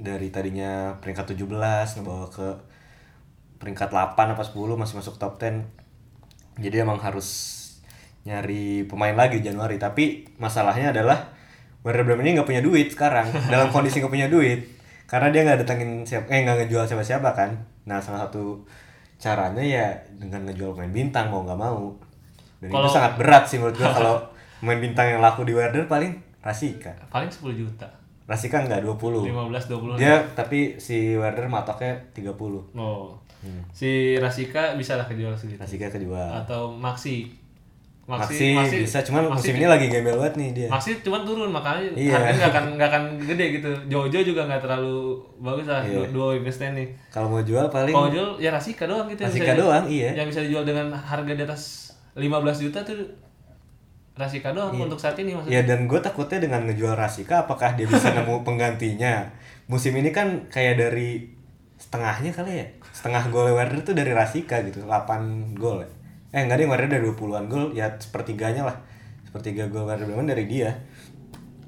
[0.00, 2.48] dari tadinya peringkat 17 ngebawa ke
[3.60, 5.60] peringkat 8 apa 10 masih masuk top 10
[6.60, 7.60] jadi emang harus
[8.24, 9.80] nyari pemain lagi Januari.
[9.80, 11.32] Tapi masalahnya adalah
[11.80, 13.28] Werder Bremen ini nggak punya duit sekarang.
[13.52, 14.64] Dalam kondisi nggak punya duit.
[15.08, 17.50] Karena dia nggak datengin siapa eh nggak ngejual siapa siapa kan.
[17.88, 18.62] Nah salah satu
[19.20, 19.86] caranya ya
[20.16, 21.92] dengan ngejual pemain bintang mau nggak mau.
[22.60, 24.16] Dan kalo, itu sangat berat sih menurut gua kalau
[24.60, 26.12] pemain bintang yang laku di Werder paling
[26.44, 27.88] Rasika paling 10 juta
[28.30, 29.26] Rasika enggak 20.
[29.26, 29.98] 15 20.
[29.98, 32.30] Dia tapi si Werder matoknya 30.
[32.78, 33.18] Oh.
[33.42, 33.62] Hmm.
[33.74, 35.58] Si Rasika bisa lah kejual segitu.
[35.58, 36.46] Rasika kejual.
[36.46, 37.40] Atau Maxi.
[38.10, 40.68] Maxi, Maxi, bisa cuman Maxi, musim ini lagi gembel banget nih dia.
[40.70, 42.18] Maxi cuman turun makanya iya.
[42.18, 43.70] harganya nggak akan nggak akan gede gitu.
[43.86, 46.10] Jojo juga nggak terlalu bagus lah iya.
[46.10, 46.88] dua investasi nih.
[47.14, 49.22] Kalau mau jual paling Kalau jual ya Rasika doang gitu.
[49.22, 50.10] Rasika doang, iya.
[50.10, 52.26] Yang bisa dijual dengan harga di atas 15
[52.66, 52.98] juta tuh
[54.18, 54.82] Rasika doang iya.
[54.84, 55.60] untuk saat ini maksudnya.
[55.60, 59.26] Ya dan gue takutnya dengan ngejual Rasika apakah dia bisa nemu penggantinya.
[59.70, 61.30] Musim ini kan kayak dari
[61.80, 62.66] setengahnya kali ya.
[62.90, 65.90] Setengah gol Werder tuh dari Rasika gitu, 8 gol ya.
[66.36, 68.76] Eh enggak deh Werder dari 20-an gol, ya sepertiganya lah.
[69.24, 70.74] Sepertiga gol Werder memang dari dia.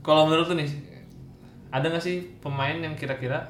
[0.03, 0.67] Kalau menurut tuh nih,
[1.73, 3.49] ada gak sih pemain yang kira-kira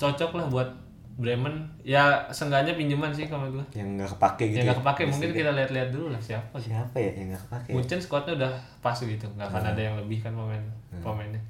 [0.00, 0.68] cocok lah buat
[1.18, 4.82] Bremen ya seenggaknya pinjaman sih kalau gue yang nggak kepake gitu yang nggak ya?
[4.84, 8.52] kepake mungkin kita lihat-lihat dulu lah siapa siapa ya yang nggak kepake Munchen squadnya udah
[8.80, 9.72] pas gitu nggak akan hmm.
[9.74, 11.02] ada yang lebih kan pemain hmm.
[11.02, 11.42] pemainnya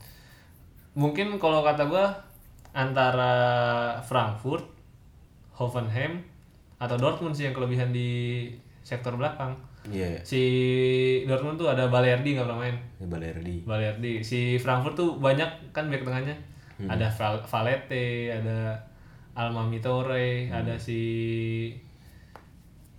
[0.97, 2.05] mungkin kalau kata gue
[2.75, 3.35] antara
[4.03, 4.65] Frankfurt
[5.55, 6.25] Hoffenheim
[6.81, 8.49] atau Dortmund sih yang kelebihan di
[8.81, 9.55] sektor belakang
[9.89, 10.21] Iya.
[10.21, 10.43] Si
[11.25, 12.77] Dortmund tuh ada Balerdi nggak pernah main.
[13.01, 13.65] Ya, Balerdi.
[13.65, 14.21] Balerdi.
[14.21, 16.37] Si Frankfurt tuh banyak kan back tengahnya.
[16.85, 18.77] Ada Val Valete, ada
[19.35, 21.01] Alma Mitore, ada si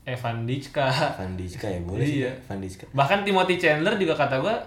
[0.01, 0.89] Evan Dicka.
[1.13, 2.17] Van Dijk ya boleh sih.
[2.25, 2.31] Iya.
[2.49, 2.89] Van Dijk.
[2.91, 4.57] Bahkan Timothy Chandler juga kata gua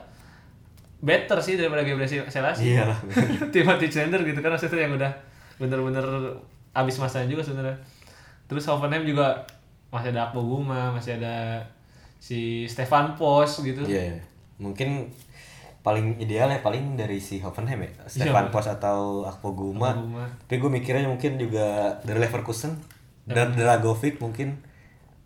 [1.04, 2.78] better sih daripada Gabriel Selassie.
[2.78, 2.98] Iya lah.
[3.54, 5.12] Timothy Chandler gitu kan maksudnya yang udah
[5.60, 6.06] bener-bener
[6.72, 7.76] abis masanya juga sebenarnya.
[8.46, 9.42] Terus Hoffenheim juga
[9.90, 11.60] masih ada Akpo Guma, masih ada
[12.22, 13.82] si Stefan Pos gitu.
[13.84, 14.16] Iya.
[14.62, 15.10] Mungkin
[15.84, 17.92] paling ideal ya paling dari si Hoffenheim ya.
[18.08, 19.92] Stefan Pos atau Akpo Guma.
[19.92, 20.24] Guma.
[20.48, 22.72] Tapi gue mikirnya mungkin juga dari Leverkusen.
[23.28, 24.56] Dan Dragovic mungkin.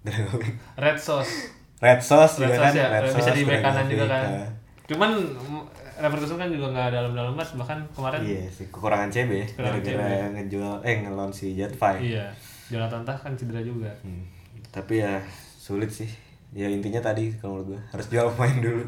[0.03, 0.59] Dragovic.
[0.75, 1.55] Red Sauce.
[1.79, 2.73] Red Sauce Red juga kan.
[2.75, 4.23] Ya, Red bisa Sauce, di bek kanan juga kan.
[4.27, 4.47] ya.
[4.91, 5.63] Cuman mm,
[6.03, 9.47] Leverkusen kan juga nggak dalam-dalam banget bahkan kemarin Iya sih kekurangan CB ya.
[9.63, 12.03] Gara-gara ngejual eh ngelon si Jetfy.
[12.03, 12.27] iya
[12.67, 13.95] Jonathan Tah kan cedera juga.
[14.03, 14.27] Hmm.
[14.75, 15.23] Tapi ya
[15.55, 16.11] sulit sih.
[16.51, 18.85] Ya intinya tadi kalau menurut gue harus jual pemain dulu.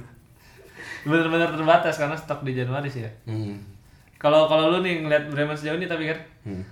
[1.04, 3.12] Bener-bener terbatas karena stok di Januari sih ya.
[3.24, 3.56] Hmm.
[4.20, 6.64] Kalau kalau lu nih ngeliat Bremen sejauh ini tapi kan Hmm.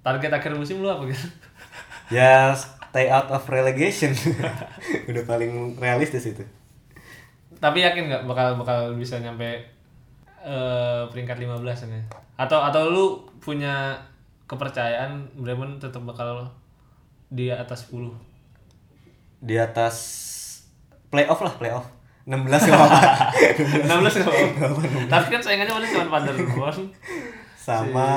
[0.00, 1.26] target akhir musim lu apa gitu?
[2.12, 4.14] Ya stay out of relegation.
[5.10, 6.44] Udah paling realistis itu.
[7.56, 9.64] Tapi yakin nggak bakal bakal bisa nyampe
[10.44, 12.00] eh, peringkat 15 ini?
[12.36, 13.04] Atau atau lu
[13.40, 13.96] punya
[14.46, 16.46] kepercayaan Bremen tetap bakal
[17.26, 18.12] di atas 10?
[19.42, 19.96] Di atas
[21.10, 21.95] playoff lah playoff.
[22.26, 23.00] 16 gak apa-apa.
[23.86, 24.82] 16 nggak apa-apa.
[25.06, 26.82] Tapi kan saingannya paling cuma Paderborn.
[27.54, 28.10] Sama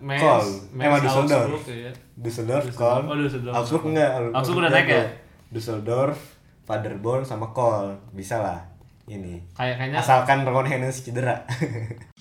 [0.00, 0.46] Mainz, Kol.
[0.76, 1.48] Emang Düsseldorf.
[1.56, 1.92] Augsburg, ya.
[2.16, 3.02] Düsseldorf, Kol.
[3.08, 3.56] Oh.
[3.56, 4.10] Augsburg enggak.
[4.36, 5.04] Augsburg udah naik ya?
[5.48, 6.20] Düsseldorf,
[6.68, 7.96] Paderborn sama Kol.
[8.12, 8.60] Bisa lah.
[9.08, 9.40] Ini.
[9.56, 11.40] Kayak kayaknya Asalkan Ron Hennes cedera.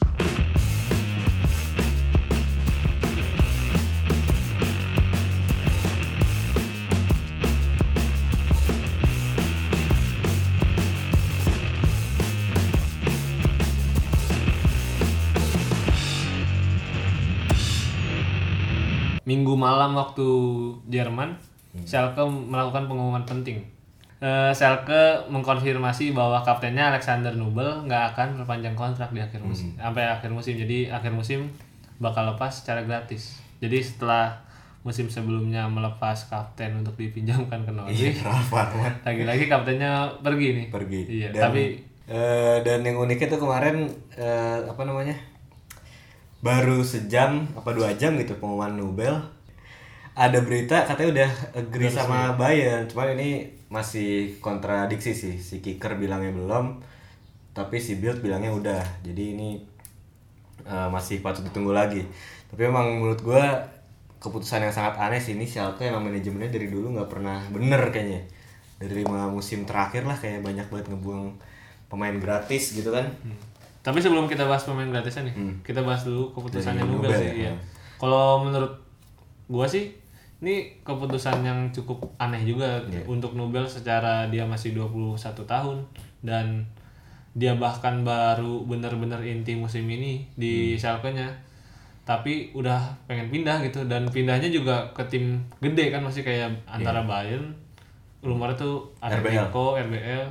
[19.27, 20.23] Minggu malam waktu
[20.87, 21.35] Jerman,
[21.67, 21.83] Hmm.
[21.83, 23.59] Schalke melakukan pengumuman penting.
[24.17, 29.83] Eh, Schalke mengkonfirmasi bahwa kaptennya Alexander Nubel nggak akan perpanjang kontrak di akhir musim Hmm.
[29.83, 30.55] sampai akhir musim.
[30.55, 31.45] Jadi akhir musim
[31.97, 33.37] bakal lepas secara gratis.
[33.59, 34.33] Jadi setelah
[34.81, 38.93] musim sebelumnya melepas kapten untuk dipinjamkan ke Norwich, Arman.
[39.03, 40.67] lagi-lagi kaptennya pergi nih.
[40.71, 41.01] pergi.
[41.05, 41.63] Iya, dan, tapi
[42.07, 43.85] eh, dan yang uniknya tuh kemarin
[44.15, 45.13] eh, apa namanya?
[46.43, 49.15] Baru sejam apa dua jam gitu pengumuman Nobel.
[50.17, 55.37] Ada berita katanya udah agree sama Bayern, cuman ini masih kontradiksi sih.
[55.37, 56.81] Si kicker bilangnya belum,
[57.53, 58.81] tapi si Bild bilangnya udah.
[59.05, 59.61] Jadi ini
[60.65, 62.01] eh, masih patut ditunggu lagi.
[62.49, 63.61] Tapi emang menurut gua
[64.17, 68.25] keputusan yang sangat aneh sih ini Schalke emang manajemennya dari dulu nggak pernah bener kayaknya
[68.81, 71.37] dari lima musim terakhir lah kayak banyak banget ngebuang
[71.87, 73.05] pemain gratis gitu kan
[73.87, 75.55] Tapi sebelum kita bahas pemain gratisnya nih, Hmm.
[75.63, 77.27] kita bahas dulu keputusannya Dari Nubel Nubel sih.
[77.29, 77.53] ya, Iya.
[77.95, 78.73] Kalau menurut
[79.47, 79.95] gua sih,
[80.37, 83.07] ini keputusan yang cukup aneh juga Iya.
[83.07, 85.87] untuk Nubel secara dia masih 21 tahun
[86.19, 86.67] dan
[87.31, 90.77] dia bahkan baru bener-bener inti musim ini di Hmm.
[90.77, 91.31] Schalke-nya.
[92.03, 97.03] Tapi udah pengen pindah gitu dan pindahnya juga ke tim gede kan masih kayak antara
[97.03, 97.55] Bayern,
[98.19, 100.27] rumornya tuh Atletico, RBL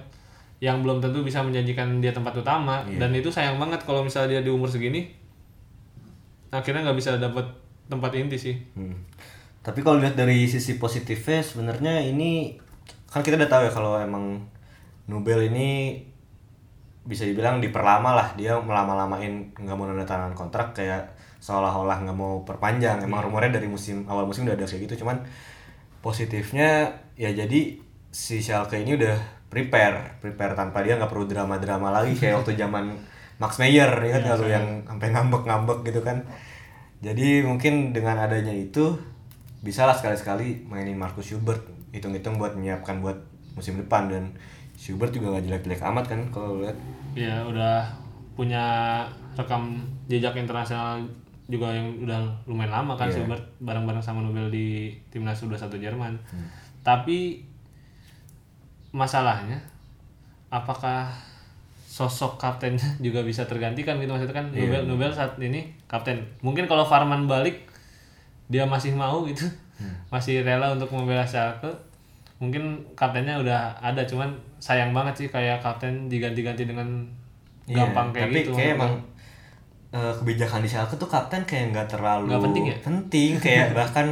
[0.58, 2.80] yang belum tentu bisa menjanjikan dia tempat utama.
[2.86, 5.26] Dan itu sayang banget kalau misalnya dia di umur segini
[6.50, 7.44] akhirnya nggak bisa dapat
[7.86, 8.56] tempat inti sih.
[8.74, 8.96] Hmm.
[9.66, 12.54] tapi kalau lihat dari sisi positifnya sebenarnya ini
[13.10, 14.38] kan kita udah tahu ya kalau emang
[15.10, 15.98] Nobel ini
[17.02, 18.28] bisa dibilang diperlama lah.
[18.38, 21.02] Dia melama-lamain nggak mau nanda tangan kontrak kayak
[21.42, 23.02] seolah-olah nggak mau perpanjang.
[23.02, 25.18] Emang rumornya dari musim awal musim udah ada kayak gitu cuman
[25.98, 26.86] positifnya
[27.18, 27.82] ya jadi
[28.14, 32.92] si Schalke ini udah prepare prepare tanpa dia nggak perlu drama-drama lagi kayak waktu zaman
[33.36, 36.24] Max Meyer ingat nggak lu yang sampai ngambek-ngambek gitu kan?
[37.04, 38.96] Jadi mungkin dengan adanya itu
[39.60, 41.60] bisa lah sekali-sekali mainin Marcus Schubert
[41.92, 43.20] hitung-hitung buat menyiapkan buat
[43.52, 44.08] musim depan.
[44.08, 44.32] Dan
[44.80, 46.76] Schubert juga nggak jelek-jelek amat kan kalau lihat.
[47.12, 47.84] Ya udah
[48.36, 48.64] punya
[49.36, 51.04] rekam jejak internasional
[51.46, 53.20] juga yang udah lumayan lama kan Iya.
[53.20, 56.16] Schubert bareng-bareng sama Nobel di timnas U21 Jerman.
[56.80, 57.44] Tapi
[58.96, 59.60] masalahnya
[60.48, 61.12] apakah
[61.84, 64.12] sosok kaptennya juga bisa tergantikan gitu?
[64.12, 66.16] Maksudnya kan Nobel Nobel saat ini kapten.
[66.40, 67.68] Mungkin kalau Farman balik
[68.48, 69.44] dia masih mau gitu.
[70.08, 71.68] Masih rela untuk membela Schalke.
[72.40, 77.04] Mungkin kaptennya udah ada cuman sayang banget sih kayak kapten diganti-ganti dengan
[77.68, 78.92] gampang kayak Iya, tapi gitu kayak emang
[79.92, 82.76] eh, kebijakan di Schalke tuh kapten kayak nggak terlalu Nggak penting ya?
[82.80, 83.30] penting.
[83.36, 84.06] Kayak bahkan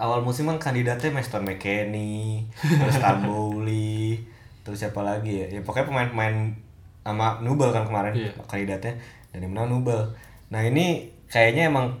[0.00, 4.16] awal musim kan kandidatnya Meston McKennie terus Tambouli
[4.64, 5.46] terus siapa lagi ya?
[5.50, 6.56] Ya pokoknya pemain-pemain
[7.00, 8.32] sama Nubel kan kemarin Iya.
[8.44, 8.96] kandidatnya.
[9.30, 10.00] Dan yang menang Nubel.
[10.48, 11.92] Nah ini kayaknya emang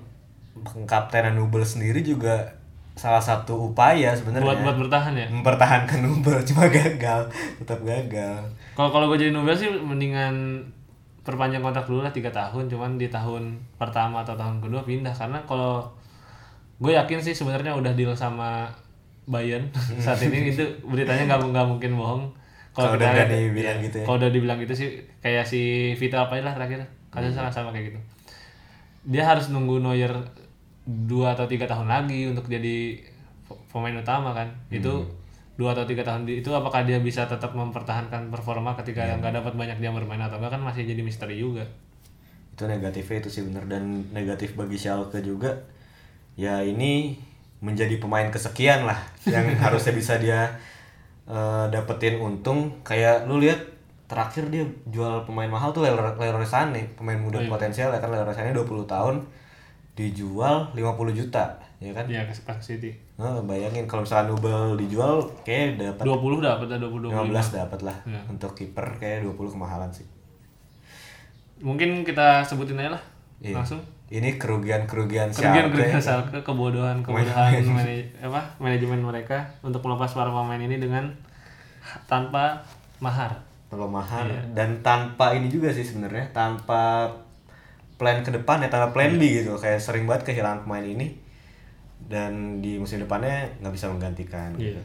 [0.84, 2.42] kaptenan Nubel sendiri juga
[2.92, 4.44] salah satu upaya sebenarnya.
[4.44, 5.26] Buat buat bertahan ya?
[5.30, 8.40] Mempertahankan Nubel cuma gagal tetap gagal.
[8.74, 10.60] Kalau kalau gue jadi Nubel sih mendingan
[11.20, 12.68] perpanjang kontrak dulu lah tiga tahun.
[12.68, 15.84] Cuman di tahun pertama atau tahun kedua pindah karena kalau
[16.80, 18.66] gue yakin sih sebenarnya udah deal sama
[19.28, 19.68] Bayern
[20.04, 20.50] saat ini.
[20.50, 22.22] Itu beritanya nggak nggak mungkin bohong.
[22.72, 24.04] Kalau udah lihat- berani bilang iya, gitu ya.
[24.06, 24.88] kalau udah dibilang gitu sih
[25.20, 26.80] kayak si Vita apa lah terakhir.
[27.10, 28.00] Kasusnya sangat sama kayak gitu.
[29.10, 30.14] Dia harus nunggu Neuer
[30.86, 32.98] dua atau tiga tahun lagi untuk jadi
[33.70, 34.48] pemain utama kan.
[34.70, 35.04] Itu
[35.58, 39.76] dua atau tiga tahun itu apakah dia bisa tetap mempertahankan performa ketika nggak dapat banyak
[39.84, 41.66] jam bermain atau enggak kan masih jadi misteri juga.
[42.56, 43.66] Itu negatifnya itu sih bener.
[43.68, 45.52] Dan negatif bagi Schalke juga
[46.40, 47.20] ya ini
[47.60, 48.96] menjadi pemain kesekian lah
[49.28, 50.48] yang harusnya bisa dia
[51.28, 52.80] eh, dapetin untung.
[52.80, 53.60] Kayak lu lihat
[54.08, 58.50] terakhir dia jual pemain mahal tuh Leroy Sané pemain muda potensial ya kan Leroy Sané
[58.50, 59.22] 20 tahun
[59.94, 61.44] dijual 50 juta
[61.78, 62.04] ya kan?
[62.08, 62.90] Ya ke City.
[63.20, 67.80] Nah, bayangin kalau misalkan Nubel dijual kayak dapat 20 dapat dah 20 20 15 dapat
[67.84, 68.20] lah Iya.
[68.32, 70.08] untuk kiper kayak 20 kemahalan sih.
[71.60, 73.02] Mungkin kita sebutin aja lah
[73.40, 73.56] Iya.
[73.60, 73.80] langsung
[74.10, 75.70] ini kerugian-kerugian kerugian Schalke.
[75.72, 81.06] kerugian Schalke kebodohan kebodohan manaj- apa manajemen mereka untuk melepas para pemain ini dengan
[82.04, 82.58] tanpa
[82.98, 83.30] mahar
[83.66, 84.42] Kalau mahal Iya.
[84.52, 87.06] dan tanpa ini juga sih sebenarnya tanpa
[87.94, 89.32] plan ke depan ya tanpa plan B Iya.
[89.40, 91.06] gitu kayak sering banget kehilangan pemain ini
[92.02, 93.30] dan di musim depannya
[93.60, 94.74] nggak bisa menggantikan Iya.
[94.74, 94.82] gitu.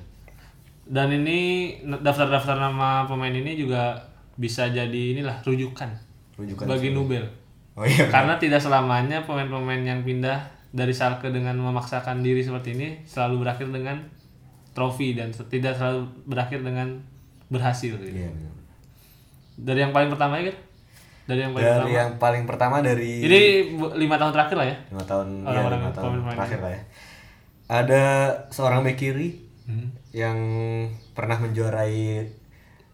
[0.86, 1.40] dan ini
[1.82, 3.98] daftar-daftar nama pemain ini juga
[4.36, 5.90] bisa jadi inilah rujukan
[6.36, 7.26] Rujukan bagi Nubel
[7.76, 12.88] oh iya karena tidak selamanya pemain-pemain yang pindah dari Schalke dengan memaksakan diri seperti ini
[13.04, 14.00] selalu berakhir dengan
[14.72, 17.00] trofi dan tidak selalu berakhir dengan
[17.46, 18.04] berhasil gitu.
[18.04, 18.54] Iya, benar.
[19.58, 20.58] dari yang paling pertama ya kan
[21.26, 21.96] dari yang paling dari pertama?
[21.96, 23.40] yang paling pertama dari ini
[23.74, 24.78] bu- lima tahun terakhir lah ya?
[24.90, 26.82] Lima tahun ya Orang-orang lima tahun terakhir lah ya.
[27.68, 28.04] Ada
[28.50, 29.30] seorang bek kiri
[29.66, 29.90] Hmm.
[30.12, 30.38] yang
[31.12, 32.22] pernah menjuarai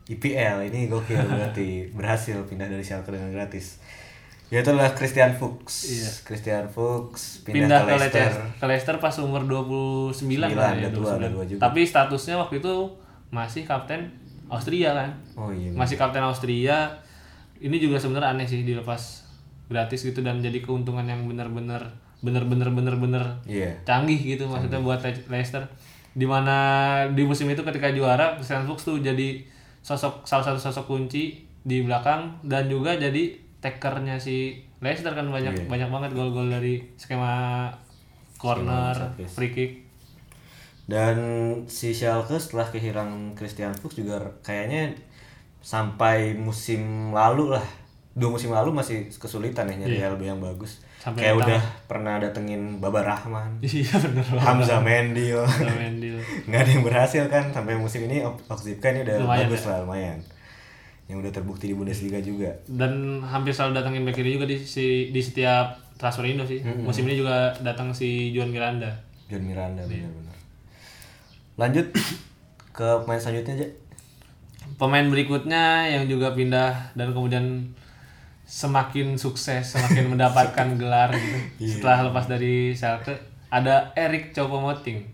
[0.07, 3.83] IPL ini gokil berarti berhasil pindah dari Schalke dengan gratis
[4.51, 5.87] yaitu adalah Christian Fuchs.
[6.21, 7.55] Christian Fuchs pindah, Iya.
[7.55, 8.31] pindah ke Leicester.
[8.59, 10.11] Ke Leicester pas umur 29
[10.51, 11.49] lah ya udah tua, udah tua 29.
[11.49, 11.61] juga.
[11.63, 12.73] tapi statusnya waktu itu
[13.31, 14.11] masih kapten
[14.45, 15.09] Austria kan?
[15.33, 16.91] Oh iya masih kapten Austria.
[17.57, 19.23] Ini juga sebenarnya aneh sih dilepas
[19.65, 21.79] gratis gitu dan jadi keuntungan yang benar-benar
[22.19, 23.71] benar-benar benar-benar iya.
[23.81, 25.63] canggih gitu maksudnya buat Le- Leicester.
[26.11, 26.57] Di mana
[27.07, 29.39] di musim itu ketika juara Christian Fuchs tuh jadi
[29.79, 33.31] sosok salah satu sosok kunci di belakang dan juga jadi
[33.61, 37.69] takernya si Leicester kan banyak banyak banget gol-gol dari skema
[38.41, 38.97] corner,
[39.29, 39.71] free kick.
[40.89, 41.15] dan
[41.69, 44.91] si Schalke setelah kehilangan Christian Fuchs juga kayaknya
[45.61, 47.63] sampai musim lalu lah.
[48.11, 50.83] Dua musim lalu masih kesulitan ya nyari LB yang bagus.
[50.99, 53.61] Sampai kayak udah pernah datengin Baba Rahman.
[53.63, 54.25] Iya bener.
[54.35, 55.39] Hamzah Mendil
[56.49, 58.25] nggak ada yang berhasil kan sampai musim ini.
[58.25, 60.19] Oksipka ini udah Lumayan bagus lah lumayan
[61.11, 65.11] yang udah terbukti di Bundesliga juga Dan hampir selalu datangin back kiri juga di si,
[65.11, 66.63] di setiap transfer Indo sih.
[66.63, 68.87] Musim ini juga datang si Juan Miranda.
[69.27, 70.07] John Miranda Iya.
[70.07, 70.31] benar-benar
[71.59, 71.87] lanjut
[72.71, 73.67] ke pemain selanjutnya aja
[74.79, 77.69] Pemain berikutnya yang juga pindah dan kemudian
[78.47, 81.77] semakin sukses, semakin mendapatkan gelar gitu.
[81.77, 83.13] Setelah lepas dari Schalke
[83.51, 85.05] ada Erik Choupo-Moting.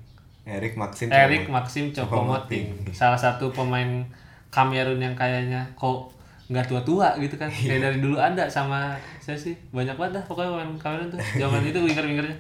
[0.48, 2.94] Erik Maxim Erik Maxim Choupo-Moting.
[2.96, 4.06] Salah satu pemain
[4.50, 6.10] Kamerun yang kayaknya kok
[6.48, 7.50] nggak tua-tua gitu kan.
[7.50, 11.20] Kayak dari dulu ada sama saya sih banyak banget dah pokoknya pemain Kamerun tuh.
[11.36, 12.38] Zaman itu winger-wingernya.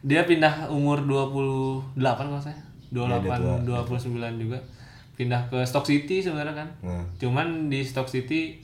[0.00, 2.56] Dia pindah umur 28 kalau saya.
[2.90, 4.58] 28 29 juga.
[5.14, 6.68] Pindah ke Stoke City sebenarnya kan.
[6.80, 8.58] Nah, Cuman di Stoke City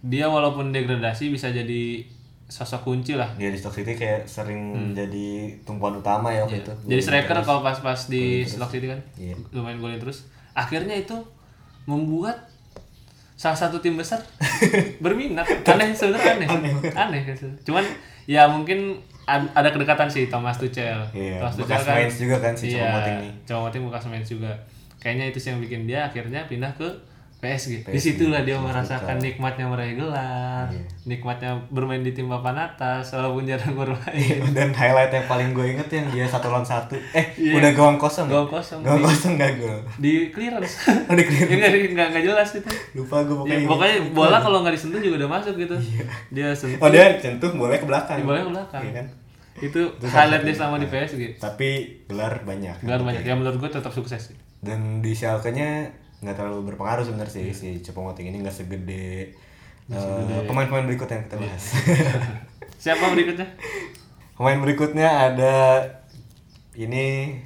[0.00, 2.04] dia walaupun degradasi bisa jadi
[2.44, 3.32] sosok kunci lah.
[3.34, 6.80] dia di Stoke City kayak sering jadi tumpuan utama ya waktu itu Hmm.
[6.82, 6.90] Iya.
[6.90, 9.32] Jadi striker kalau pas-pas di Stoke City kan Iya.
[9.50, 10.28] lumayan golin terus.
[10.52, 11.16] Akhirnya itu
[11.84, 12.48] membuat
[13.34, 14.20] salah satu tim besar
[15.04, 15.44] berminat.
[15.66, 16.48] Aneh sebenarnya aneh.
[16.94, 17.20] Aneh.
[17.28, 17.48] gitu.
[17.70, 17.84] Cuman
[18.24, 18.96] ya mungkin
[19.28, 21.00] ad- ada kedekatan sih Thomas Tuchel.
[21.12, 23.32] Iya, Thomas bekas Mainz juga kan si iya, Choupo-Moting nih.
[23.44, 24.52] Choupo-Moting bekas Mainz juga.
[25.02, 26.88] Kayaknya itu sih yang bikin dia akhirnya pindah ke
[27.44, 27.84] PSG.
[27.84, 30.80] Di situlah dia merasakan nikmatnya meraih gelar, Iya.
[31.04, 34.40] nikmatnya bermain di tim papan atas walaupun jarang bermain.
[34.50, 36.96] dan highlight yang paling gue inget yang dia satu lawan satu.
[37.12, 37.60] Eh Iya.
[37.60, 38.32] udah gawang kosong ya?
[38.32, 38.80] Gawang kosong.
[38.80, 40.88] gawang kosong gak gol di clearance.
[41.04, 41.60] Oh, di clearance.
[41.60, 42.70] ya, nggak jelas itu.
[42.94, 45.76] Lupa gue ya, pokoknya pokoknya bola kalau nggak disentuh juga udah masuk gitu.
[46.32, 46.80] Dia sentuh.
[46.80, 48.24] Oh dia centuh boleh ke belakang.
[48.24, 48.80] Bolanya ke belakang.
[48.80, 49.06] Iya kan?
[49.54, 51.68] Itu highlight dia selama di PSG tapi
[52.06, 52.80] gelar banyak.
[52.80, 53.22] Gelar banyak.
[53.22, 54.36] Ya menurut gue tetap sukses sih.
[54.58, 55.84] Dan di Schalke nya
[56.24, 59.36] nggak terlalu berpengaruh sebenarnya sih si Choupo-Moting ini nggak segede
[59.92, 61.64] eh, pemain-pemain berikutnya yang kita bahas.
[62.84, 63.48] Siapa berikutnya?
[64.36, 65.54] Pemain berikutnya ada
[66.74, 67.38] ini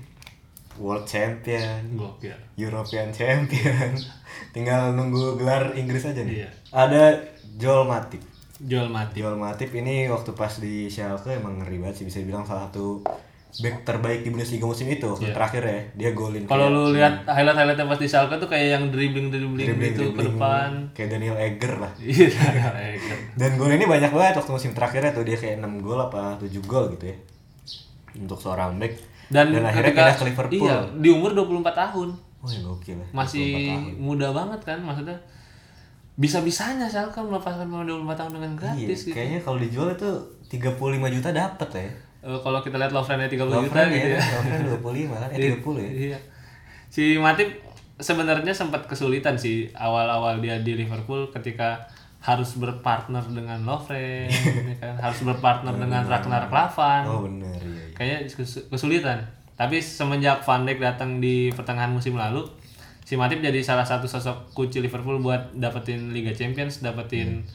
[0.80, 2.32] World Champion, Gokil.
[2.56, 3.92] European Champion.
[4.54, 6.46] Tinggal nunggu gelar Inggris aja nih.
[6.46, 6.50] Iya.
[6.72, 7.04] Ada
[7.58, 8.22] Joel Matip.
[8.62, 9.20] Joel Matip.
[9.20, 13.02] Joel Matip ini waktu pas di Schalke emang ngeri banget sih bisa dibilang salah satu
[13.50, 15.80] back terbaik di Bundesliga musim itu waktu terakhir ya.
[15.96, 20.02] Dia golin Kalau lu lihat highlight-highlightnya pas di Schalke tuh kayak yang dribbling-dribbling dribbling- gitu
[20.04, 20.70] ke dribbling depan.
[20.92, 21.92] kayak Daniel Egger lah.
[22.02, 22.28] Iya,
[23.34, 26.48] Dan gol ini banyak banget waktu musim terakhirnya tuh dia kayak 6 gol apa 7
[26.62, 27.16] gol gitu ya.
[28.18, 28.92] Untuk seorang back.
[29.28, 30.60] Dan, akhirnya ketika- pindah ke Liverpool.
[30.62, 32.08] Iya, di umur 24 tahun.
[32.38, 33.06] Oh ya gokil ya.
[33.10, 33.92] Masih 24 tahun.
[33.98, 35.18] muda banget kan maksudnya.
[36.14, 39.14] Bisa-bisanya Schalke melepaskan pemain 24 tahun dengan Iya, gratis gitu.
[39.14, 40.10] kayaknya kalau dijual itu
[40.48, 40.76] 35
[41.08, 41.90] juta dapat ya.
[42.18, 44.20] Eh, kalau kita lihat Lovren-nya 30 Lovren juta gitu ya.
[44.20, 45.90] Lovren 25 kan, eh 30 ya.
[45.90, 46.18] Iya.
[46.90, 47.48] Si Matip
[47.98, 51.86] sebenarnya sempat kesulitan sih awal-awal dia di Liverpool ketika
[52.18, 54.26] harus berpartner dengan Lovren,
[54.74, 54.94] ya kan?
[54.98, 57.02] harus berpartner dengan Ragnar Klavan.
[57.06, 57.86] Oh bener iya.
[57.86, 57.94] iya.
[57.94, 59.18] Kayaknya kes- kesulitan.
[59.54, 62.46] Tapi semenjak Van Dijk datang di pertengahan musim lalu,
[63.06, 67.46] si Matip jadi salah satu sosok kunci Liverpool buat dapetin Liga Champions, dapetin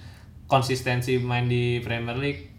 [0.47, 2.51] konsistensi main di Premier League.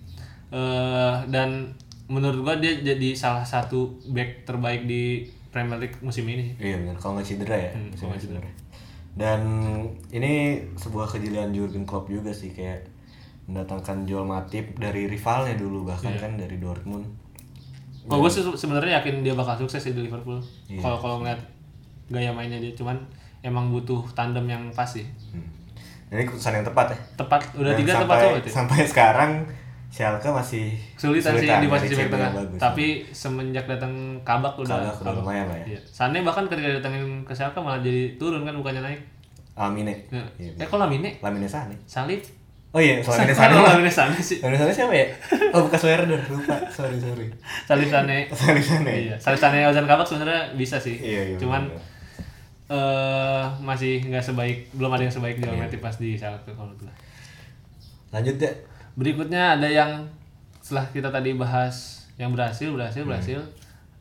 [0.55, 1.75] Eh, dan
[2.07, 6.53] menurut gua dia jadi salah satu back terbaik di Premier League musim ini.
[6.59, 8.51] Iya benar, kalau nggak cedera ya, Hmm, ini cedera.
[9.15, 9.41] Dan
[10.11, 10.33] ini
[10.75, 12.91] sebuah kejelian Jurgen Klopp juga sih kayak
[13.47, 16.21] mendatangkan Joel Matip dari rivalnya dulu bahkan Iya.
[16.27, 17.07] kan dari Dortmund.
[18.05, 20.43] Kalau gue sih sebenarnya yakin dia bakal sukses di Liverpool.
[20.67, 20.83] Iya.
[20.83, 21.41] Kalau kalau ngeliat
[22.11, 22.99] gaya mainnya dia, cuman
[23.41, 25.07] emang butuh tandem yang pas sih.
[25.31, 25.47] Hmm.
[26.11, 26.99] Ini keputusan yang tepat ya.
[27.17, 28.51] Tepat, udah Dan tiga sampai, tepat.
[28.51, 29.31] Sampai sekarang
[29.95, 32.31] Schalke masih Kesulitan sih nyari di posisi back tengah.
[32.35, 32.59] bagus.
[32.59, 33.95] Tapi semenjak datang
[34.27, 35.67] Kabak udah Kabak udah lumayan lah ya.
[35.71, 35.81] Iya.
[35.87, 38.99] Sane bahkan ketika datangin ke Schalke malah jadi turun kan bukannya naik.
[39.55, 39.95] Lamine.
[40.11, 40.19] Ya.
[40.35, 41.15] Iya, Eh kok Lamine?
[41.23, 41.79] Lamine Sane.
[41.87, 42.19] Salib.
[42.75, 43.55] Oh iya, Lamine Sane.
[43.55, 44.43] Lamine Sane sih.
[44.43, 45.07] Lamine Sane siapa ya?
[45.55, 46.59] Oh bekas Werder, lupa.
[46.67, 47.31] Sorry, sorry.
[47.63, 48.27] Salib Sane.
[48.35, 48.93] Lamine Sane.
[48.99, 50.99] Iya, Salib Sane Ozan Kabak sebenarnya bisa sih.
[50.99, 51.37] Iya, iya.
[51.39, 51.71] Cuman
[52.65, 55.47] eh masih nggak sebaik belum ada yang sebaik Iya.
[55.47, 56.91] Joel Matip pas di Schalke kalau gue.
[58.11, 58.51] Lanjut ya.
[58.95, 60.07] Berikutnya ada yang
[60.59, 63.11] setelah kita tadi bahas yang berhasil, berhasil, Hmm.
[63.11, 63.41] berhasil.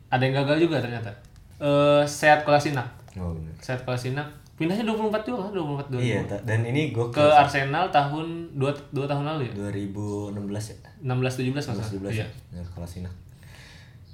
[0.08, 1.10] Ada yang gagal juga ternyata.
[1.56, 2.86] Eh Seat Kolasinac.
[3.14, 3.50] Oh bener.
[3.58, 5.98] Seat Kolasinac pindahnya 24 juga kan, 24 2000.
[5.98, 9.54] Iya, ta- dan ini gue Ke Arsenal tahun 2 2 tahun lalu ya.
[9.60, 10.30] 2016
[10.70, 10.76] ya.
[11.02, 11.82] 16 17 masa.
[11.84, 12.22] 17 Iya.
[12.22, 12.26] ya.
[12.52, 13.14] Bener, Kolasinac.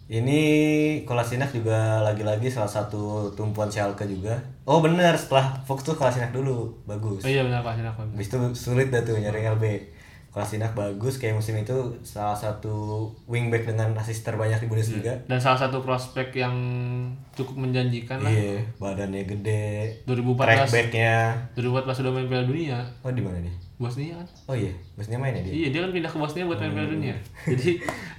[0.09, 0.41] Ini
[1.05, 4.35] Kolasinac juga lagi-lagi salah satu tumpuan Schalke juga.
[4.65, 7.23] Oh bener, setelah Fox tuh Kolasinac dulu, bagus.
[7.23, 7.95] Oh iya benar Kolasinac.
[7.95, 8.11] benar.
[8.17, 9.65] Habis itu sulit dah tuh nyari LB.
[10.31, 11.75] Kolasinac bagus kayak musim itu
[12.07, 15.11] salah satu wingback dengan asis terbanyak di Bundesliga.
[15.27, 16.55] Dan salah satu prospek yang
[17.35, 18.31] cukup menjanjikan lah.
[18.31, 21.15] Iya, badannya gede, 2014 trackbacknya.
[21.59, 22.79] 2014 sudah main Piala Dunia.
[23.03, 23.51] Oh di mana dia?
[23.81, 24.29] Bosnia kan.
[24.45, 25.53] Oh iya, maksudnya main ya dia?
[25.57, 26.95] Iya dia kan pindah ke Bosnia buat main Piala Hmm.
[26.95, 27.15] Dunia.
[27.51, 27.71] Jadi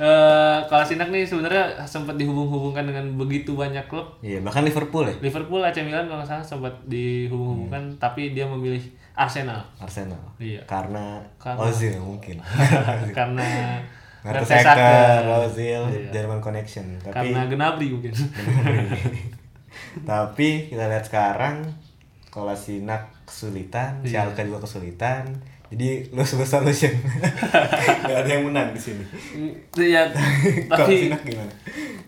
[0.01, 4.19] eh Kolasinac nih sebenarnya sempat dihubung-hubungkan dengan begitu banyak klub.
[4.19, 8.81] Iya, bahkan Liverpool ya, Liverpool, AC Milan kalau nggak salah sempat dihubung-hubungkan, tapi dia memilih
[9.11, 10.21] Arsenal Arsenal.
[10.39, 10.63] Iya.
[10.65, 12.39] Karena, Karena- Ozil mungkin.
[13.17, 13.77] karena
[14.21, 16.09] Mertesacker, Ozil, Iya.
[16.13, 16.85] Jerman Connection.
[17.01, 18.13] Tapi karena Gnabry mungkin.
[20.09, 21.65] tapi kita lihat sekarang
[22.31, 24.23] Kolasinac kesulitan, Iya.
[24.23, 25.25] Schalke juga kesulitan.
[25.67, 26.91] Jadi lose lose solution.
[28.07, 29.03] Gak ada yang menang di sini.
[29.75, 30.67] ya, tapi
[31.11, 31.51] Kolasinac gimana?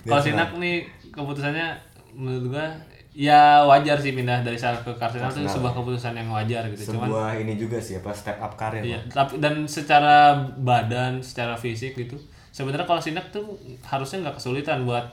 [0.04, 0.76] Dia Kolasinac nih
[1.12, 1.68] keputusannya
[2.14, 2.68] menurut gua
[3.14, 6.94] ya wajar sih pindah dari Schalke ke Arsenal itu Arsenal, sebuah keputusan yang wajar gitu.
[6.94, 8.82] Cuman sebuah ini juga sih apa step up karir.
[8.82, 12.18] Iya, tapi dan secara badan, secara fisik gitu,
[12.50, 13.54] sebenarnya kalau Sinak tuh
[13.86, 15.06] harusnya nggak kesulitan buat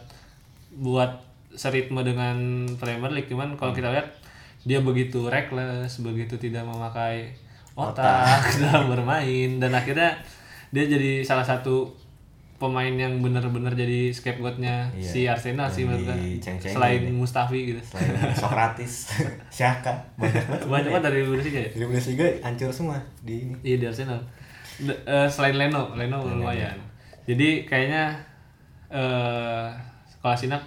[0.80, 1.20] buat
[1.52, 3.28] seritme dengan Premier League.
[3.28, 4.08] Cuman kalau kita lihat
[4.64, 7.36] dia begitu reckless, begitu tidak memakai
[7.76, 10.16] otak, dalam bermain dan akhirnya
[10.72, 11.99] dia jadi salah satu
[12.60, 15.00] pemain yang benar-benar jadi scapegoatnya Iya.
[15.02, 16.12] si Arsenal sih menurut gua.
[16.14, 17.10] diceng-cengin selain ya.
[17.10, 17.80] Mustafi gitu.
[17.82, 19.16] Selain Socrates,
[19.48, 20.68] Syaka, banyak banget.
[20.68, 21.70] Banyak banget dari Bundesliga ya.
[21.72, 23.54] Di Bundesliga hancur semua di ini.
[23.62, 24.20] Iya di Arsenal.
[24.78, 26.76] D- eh, selain Leno, Leno lumayan.
[27.24, 28.12] Jadi kayaknya
[28.88, 29.66] eh
[30.18, 30.60] Kolasinac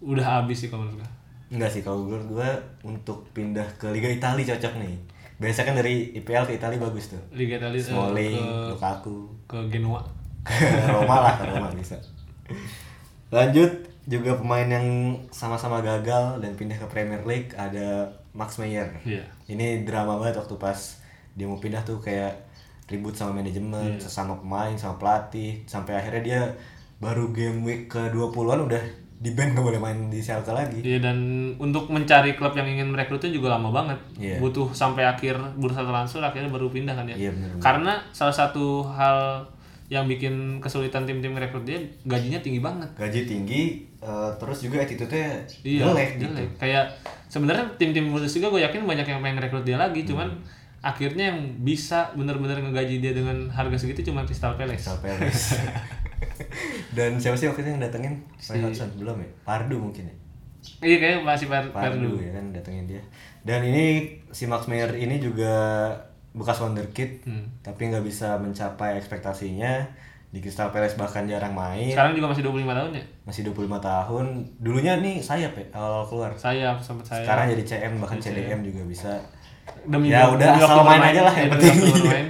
[0.00, 1.10] udah habis sih kalau menurut gue.
[1.50, 2.50] Enggak sih kalau menurut gua
[2.82, 4.96] untuk pindah ke Liga Italia cocok nih.
[5.34, 7.22] Biasa kan dari IPL ke Italia bagus tuh.
[7.30, 9.16] Liga Italia eh, Smalling, ke, Lukaku,
[9.46, 10.02] ke Genoa.
[10.92, 11.96] Roma lah, ke Roma bisa.
[13.32, 13.70] Lanjut
[14.04, 18.04] juga pemain yang sama-sama gagal dan pindah ke Premier League ada
[18.36, 18.92] Max Meyer.
[19.02, 19.24] Iya.
[19.48, 21.00] Ini drama banget waktu pas
[21.32, 22.36] dia mau pindah tuh kayak
[22.84, 26.42] ribut sama manajemen, sama pemain, sama pelatih, sampai akhirnya dia
[27.00, 28.82] baru game week ke 20-an udah
[29.14, 30.84] di band nggak boleh main di Schalke lagi.
[30.84, 31.16] Iya dan
[31.56, 33.96] untuk mencari klub yang ingin merekrutnya juga lama banget.
[34.20, 34.36] Iya.
[34.36, 37.16] Butuh sampai akhir bursa transfer akhirnya baru pindah kan ya.
[37.16, 37.62] Iya, bener-bener.
[37.64, 39.48] Karena salah satu hal
[39.86, 42.88] yang bikin kesulitan tim-tim merekrut dia gajinya tinggi banget.
[42.94, 43.62] Gaji tinggi,
[43.98, 46.24] eh, terus juga attitude-nya Iya, jelek gitu.
[46.26, 46.48] jelek.
[46.56, 46.84] Kayak
[47.26, 50.40] sebenarnya tim-tim Bundesliga gue yakin banyak yang pengen rekrut dia lagi, cuman Hmm.
[50.80, 54.80] akhirnya yang bisa bener-bener ngegaji dia dengan harga segitu cuma Crystal Palace.
[54.80, 55.56] Crystal Palace.
[56.96, 58.14] Dan siapa sih waktu itu yang datengin?
[58.50, 59.28] Roy Hodgson belum ya?
[59.42, 60.14] Pardu mungkin ya.
[60.80, 63.02] Iya kayaknya masih per Pardu ya kan datengin dia.
[63.44, 65.52] Dan ini si Max Meyer ini juga
[66.34, 67.46] bekas wonderkid, Hmm.
[67.60, 69.86] tapi nggak bisa mencapai ekspektasinya
[70.28, 71.88] di Crystal Palace bahkan jarang main.
[71.88, 73.04] Sekarang juga masih 25 tahun ya.
[73.22, 74.26] Masih 25 tahun.
[74.58, 76.34] Dulunya nih sayap ya awal keluar.
[76.34, 77.22] Saya sempat saya.
[77.22, 79.14] Sekarang jadi CM bahkan CDM juga bisa.
[79.84, 81.76] Demi ya demi udah asal main bermain, aja lah yang penting.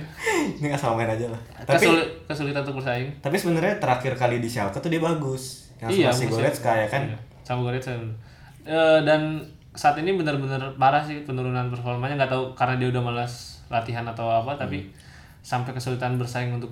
[0.61, 1.41] Ini asal main aja lah.
[1.59, 3.09] Tapi Kesulit, kesulitan untuk bersaing.
[3.19, 5.73] tapi sebenarnya terakhir kali di Schalke tuh dia bagus.
[5.79, 7.03] Yang iya, sama si musim- Goretzka ya kan.
[7.05, 7.93] Iya, sama Goretzka.
[8.63, 9.41] Eh, dan
[9.73, 14.27] saat ini benar-benar parah sih penurunan performanya nggak tahu karena dia udah malas latihan atau
[14.29, 14.95] apa tapi Hmm.
[15.43, 16.71] sampai kesulitan bersaing untuk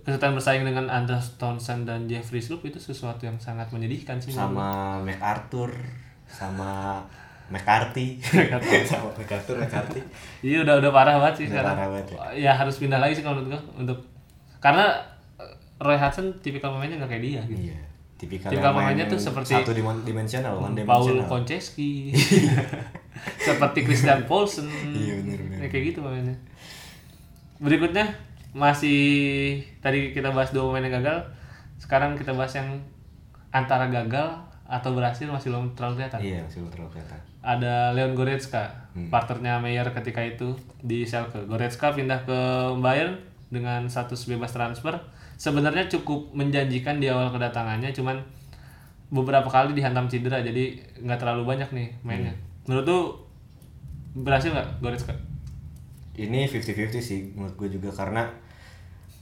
[0.00, 4.28] kesulitan bersaing dengan Anders Townsend dan Jeffrey Sloop itu sesuatu yang sangat menyedihkan sih.
[4.28, 5.72] Sama MacArthur
[6.26, 7.00] sama
[7.48, 8.20] McCarthy.
[8.84, 10.04] Sama MacArthur McCarthy.
[10.42, 11.74] Iya udah udah parah banget sih Udah sekarang.
[11.74, 12.06] parah banget
[12.36, 12.52] ya.
[12.52, 13.98] harus pindah lagi sih kalau menurut gua untuk
[14.58, 14.84] karena
[15.38, 17.72] eh, Roy Hudson tipikal pemainnya nggak kayak dia gitu.
[17.72, 17.78] Iya
[18.18, 21.24] tipikal, Tipikal pemainnya tuh seperti satu dimen- dimensional one Paul dimensional.
[21.24, 22.12] Konchesky
[23.46, 24.68] seperti Christian Paulsen.
[24.68, 25.58] Iya, bener, bener.
[25.62, 26.36] Ya, kayak gitu pemainnya
[27.58, 28.06] berikutnya
[28.54, 29.00] masih
[29.82, 31.26] tadi kita bahas dua pemain yang gagal
[31.78, 32.78] sekarang kita bahas yang
[33.50, 34.34] antara gagal
[34.68, 36.20] atau berhasil masih belum terlalu kelihatan.
[36.20, 37.20] Iya masih belum terlalu kelihatan.
[37.40, 38.64] Ada Leon Goretzka
[38.98, 39.14] Hmm.
[39.14, 41.38] partnernya Meyer ketika itu di Schalke.
[41.46, 42.38] Goretzka pindah ke
[42.82, 43.14] Bayern
[43.48, 44.98] dengan status bebas transfer.
[45.38, 48.18] Sebenarnya cukup menjanjikan di awal kedatangannya cuman
[49.08, 52.34] beberapa kali dihantam cedera jadi nggak terlalu banyak nih mainnya.
[52.34, 52.47] Hmm.
[52.68, 53.04] Menurut tuh
[54.14, 55.14] berhasil nggak Goretzka
[56.14, 58.26] ini 50-50 sih menurut gue juga karena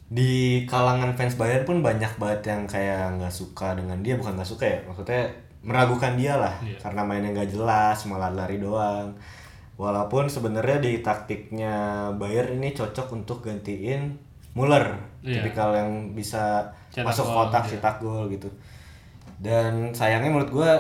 [0.06, 4.46] di kalangan fans Bayern pun banyak banget yang kayak nggak suka dengan dia bukan nggak
[4.48, 5.26] suka ya maksudnya
[5.66, 6.78] meragukan dia lah Iya.
[6.78, 9.10] karena mainnya nggak jelas malah lari doang
[9.74, 11.74] walaupun sebenarnya di taktiknya
[12.14, 14.14] Bayern ini cocok untuk gantiin
[14.54, 14.94] Muller
[15.26, 15.42] Iya.
[15.42, 17.70] tipikal yang bisa Cetak masuk gol, kotak iya.
[17.76, 18.48] cetak gol gitu
[19.36, 20.70] dan sayangnya menurut gue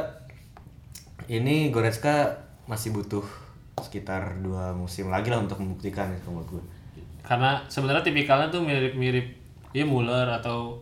[1.28, 3.22] ini Goretzka masih butuh
[3.78, 6.62] sekitar dua musim lagi lah untuk membuktikan itu menurut gue
[7.22, 9.26] karena sebenarnya tipikalnya tuh mirip-mirip
[9.70, 10.78] ya Muller atau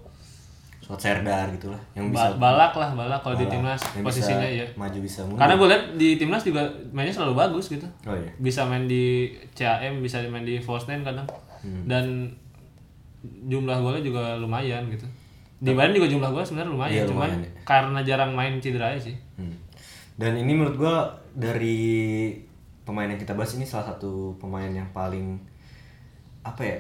[0.84, 4.68] Suat Serdar gitu lah yang Ba- bisa balak lah balak kalau di timnas posisinya ya
[4.76, 5.40] maju bisa mundur.
[5.40, 6.60] Karena gue lihat di timnas juga
[6.92, 7.88] mainnya selalu bagus gitu.
[8.04, 8.28] Oh iya.
[8.36, 11.24] Bisa main di CAM bisa main di Forsnen kadang.
[11.64, 11.88] Hmm.
[11.88, 12.28] dan
[13.24, 15.08] jumlah golnya juga lumayan gitu.
[15.64, 17.50] Di Bayern juga jumlah golnya sebenarnya lumayan Iya, cuman lumayan, ya.
[17.64, 19.16] karena jarang main cedera sih.
[19.40, 19.56] Hmm.
[20.14, 20.96] dan ini menurut gue
[21.34, 22.30] dari
[22.82, 25.36] pemain yang kita bahas ini salah satu pemain yang paling
[26.42, 26.76] apa ya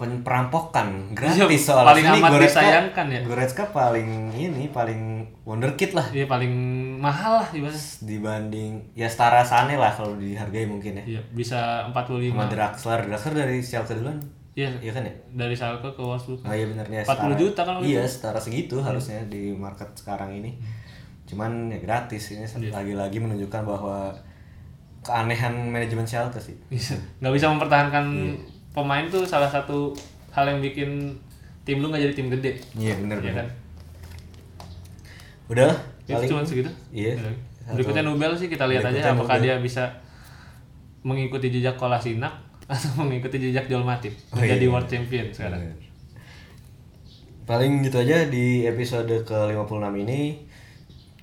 [0.00, 1.88] perampokan gratis Iya, soalnya.
[1.92, 3.20] paling ini amat Goretzka, disayangkan ya.
[3.20, 5.00] Goretzka paling ini paling
[5.44, 6.08] wonderkid lah.
[6.08, 6.52] Iya paling
[6.96, 11.16] mahal lah ibaratnya dibanding ya setara Sane lah kalau dihargai mungkin ya.
[11.16, 13.00] Iya bisa 45 sama Draxler.
[13.12, 14.16] Draxler dari Schalke duluan.
[14.56, 14.72] Iya.
[14.80, 15.12] Iya kan ya?
[15.36, 16.48] Dari Schalke ke Wolfsburg.
[16.48, 20.56] Oh iya benernya 40 juta kan Iya setara segitu harusnya di market sekarang ini
[21.30, 22.74] Cuman ya gratis ini Iya.
[22.74, 24.10] lagi-lagi menunjukkan bahwa
[25.00, 28.34] keanehan manajemen Schalke sih bisa nggak bisa mempertahankan Iya.
[28.70, 29.94] pemain tuh salah satu
[30.28, 31.14] hal yang bikin
[31.62, 33.48] tim lu nggak jadi tim gede Iya bener Iya bener kan
[35.48, 37.34] Udah itu paling cuma segitu Iya Udah.
[37.70, 39.46] berikutnya Nubel sih kita lihat Berikutnya aja apakah Nubel.
[39.46, 39.84] dia bisa
[41.00, 42.34] mengikuti jejak Kolasinac
[42.68, 44.70] atau mengikuti jejak Joel Matip Oh, menjadi iya.
[44.70, 45.78] world champion sekarang Bener.
[47.42, 49.66] Paling gitu aja di episode ke-56
[49.98, 50.44] ini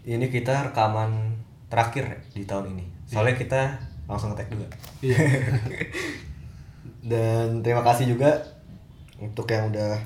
[0.07, 1.35] Ini kita rekaman
[1.67, 3.61] terakhir di tahun ini Soalnya kita
[4.07, 4.67] langsung ngetek dua
[5.03, 5.19] iya
[7.11, 8.39] Dan terima kasih juga
[9.19, 9.99] untuk yang udah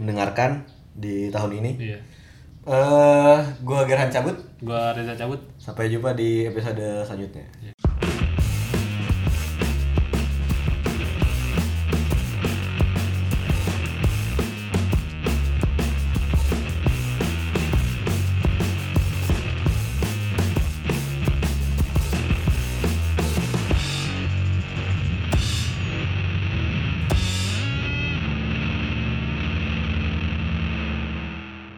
[0.00, 0.64] mendengarkan
[0.96, 1.70] di tahun ini.
[1.92, 1.98] iya
[2.62, 4.38] Eh, gua Gerhan cabut.
[4.62, 7.42] gua Reza cabut Sampai jumpa di episode selanjutnya.
[7.58, 7.74] Iya.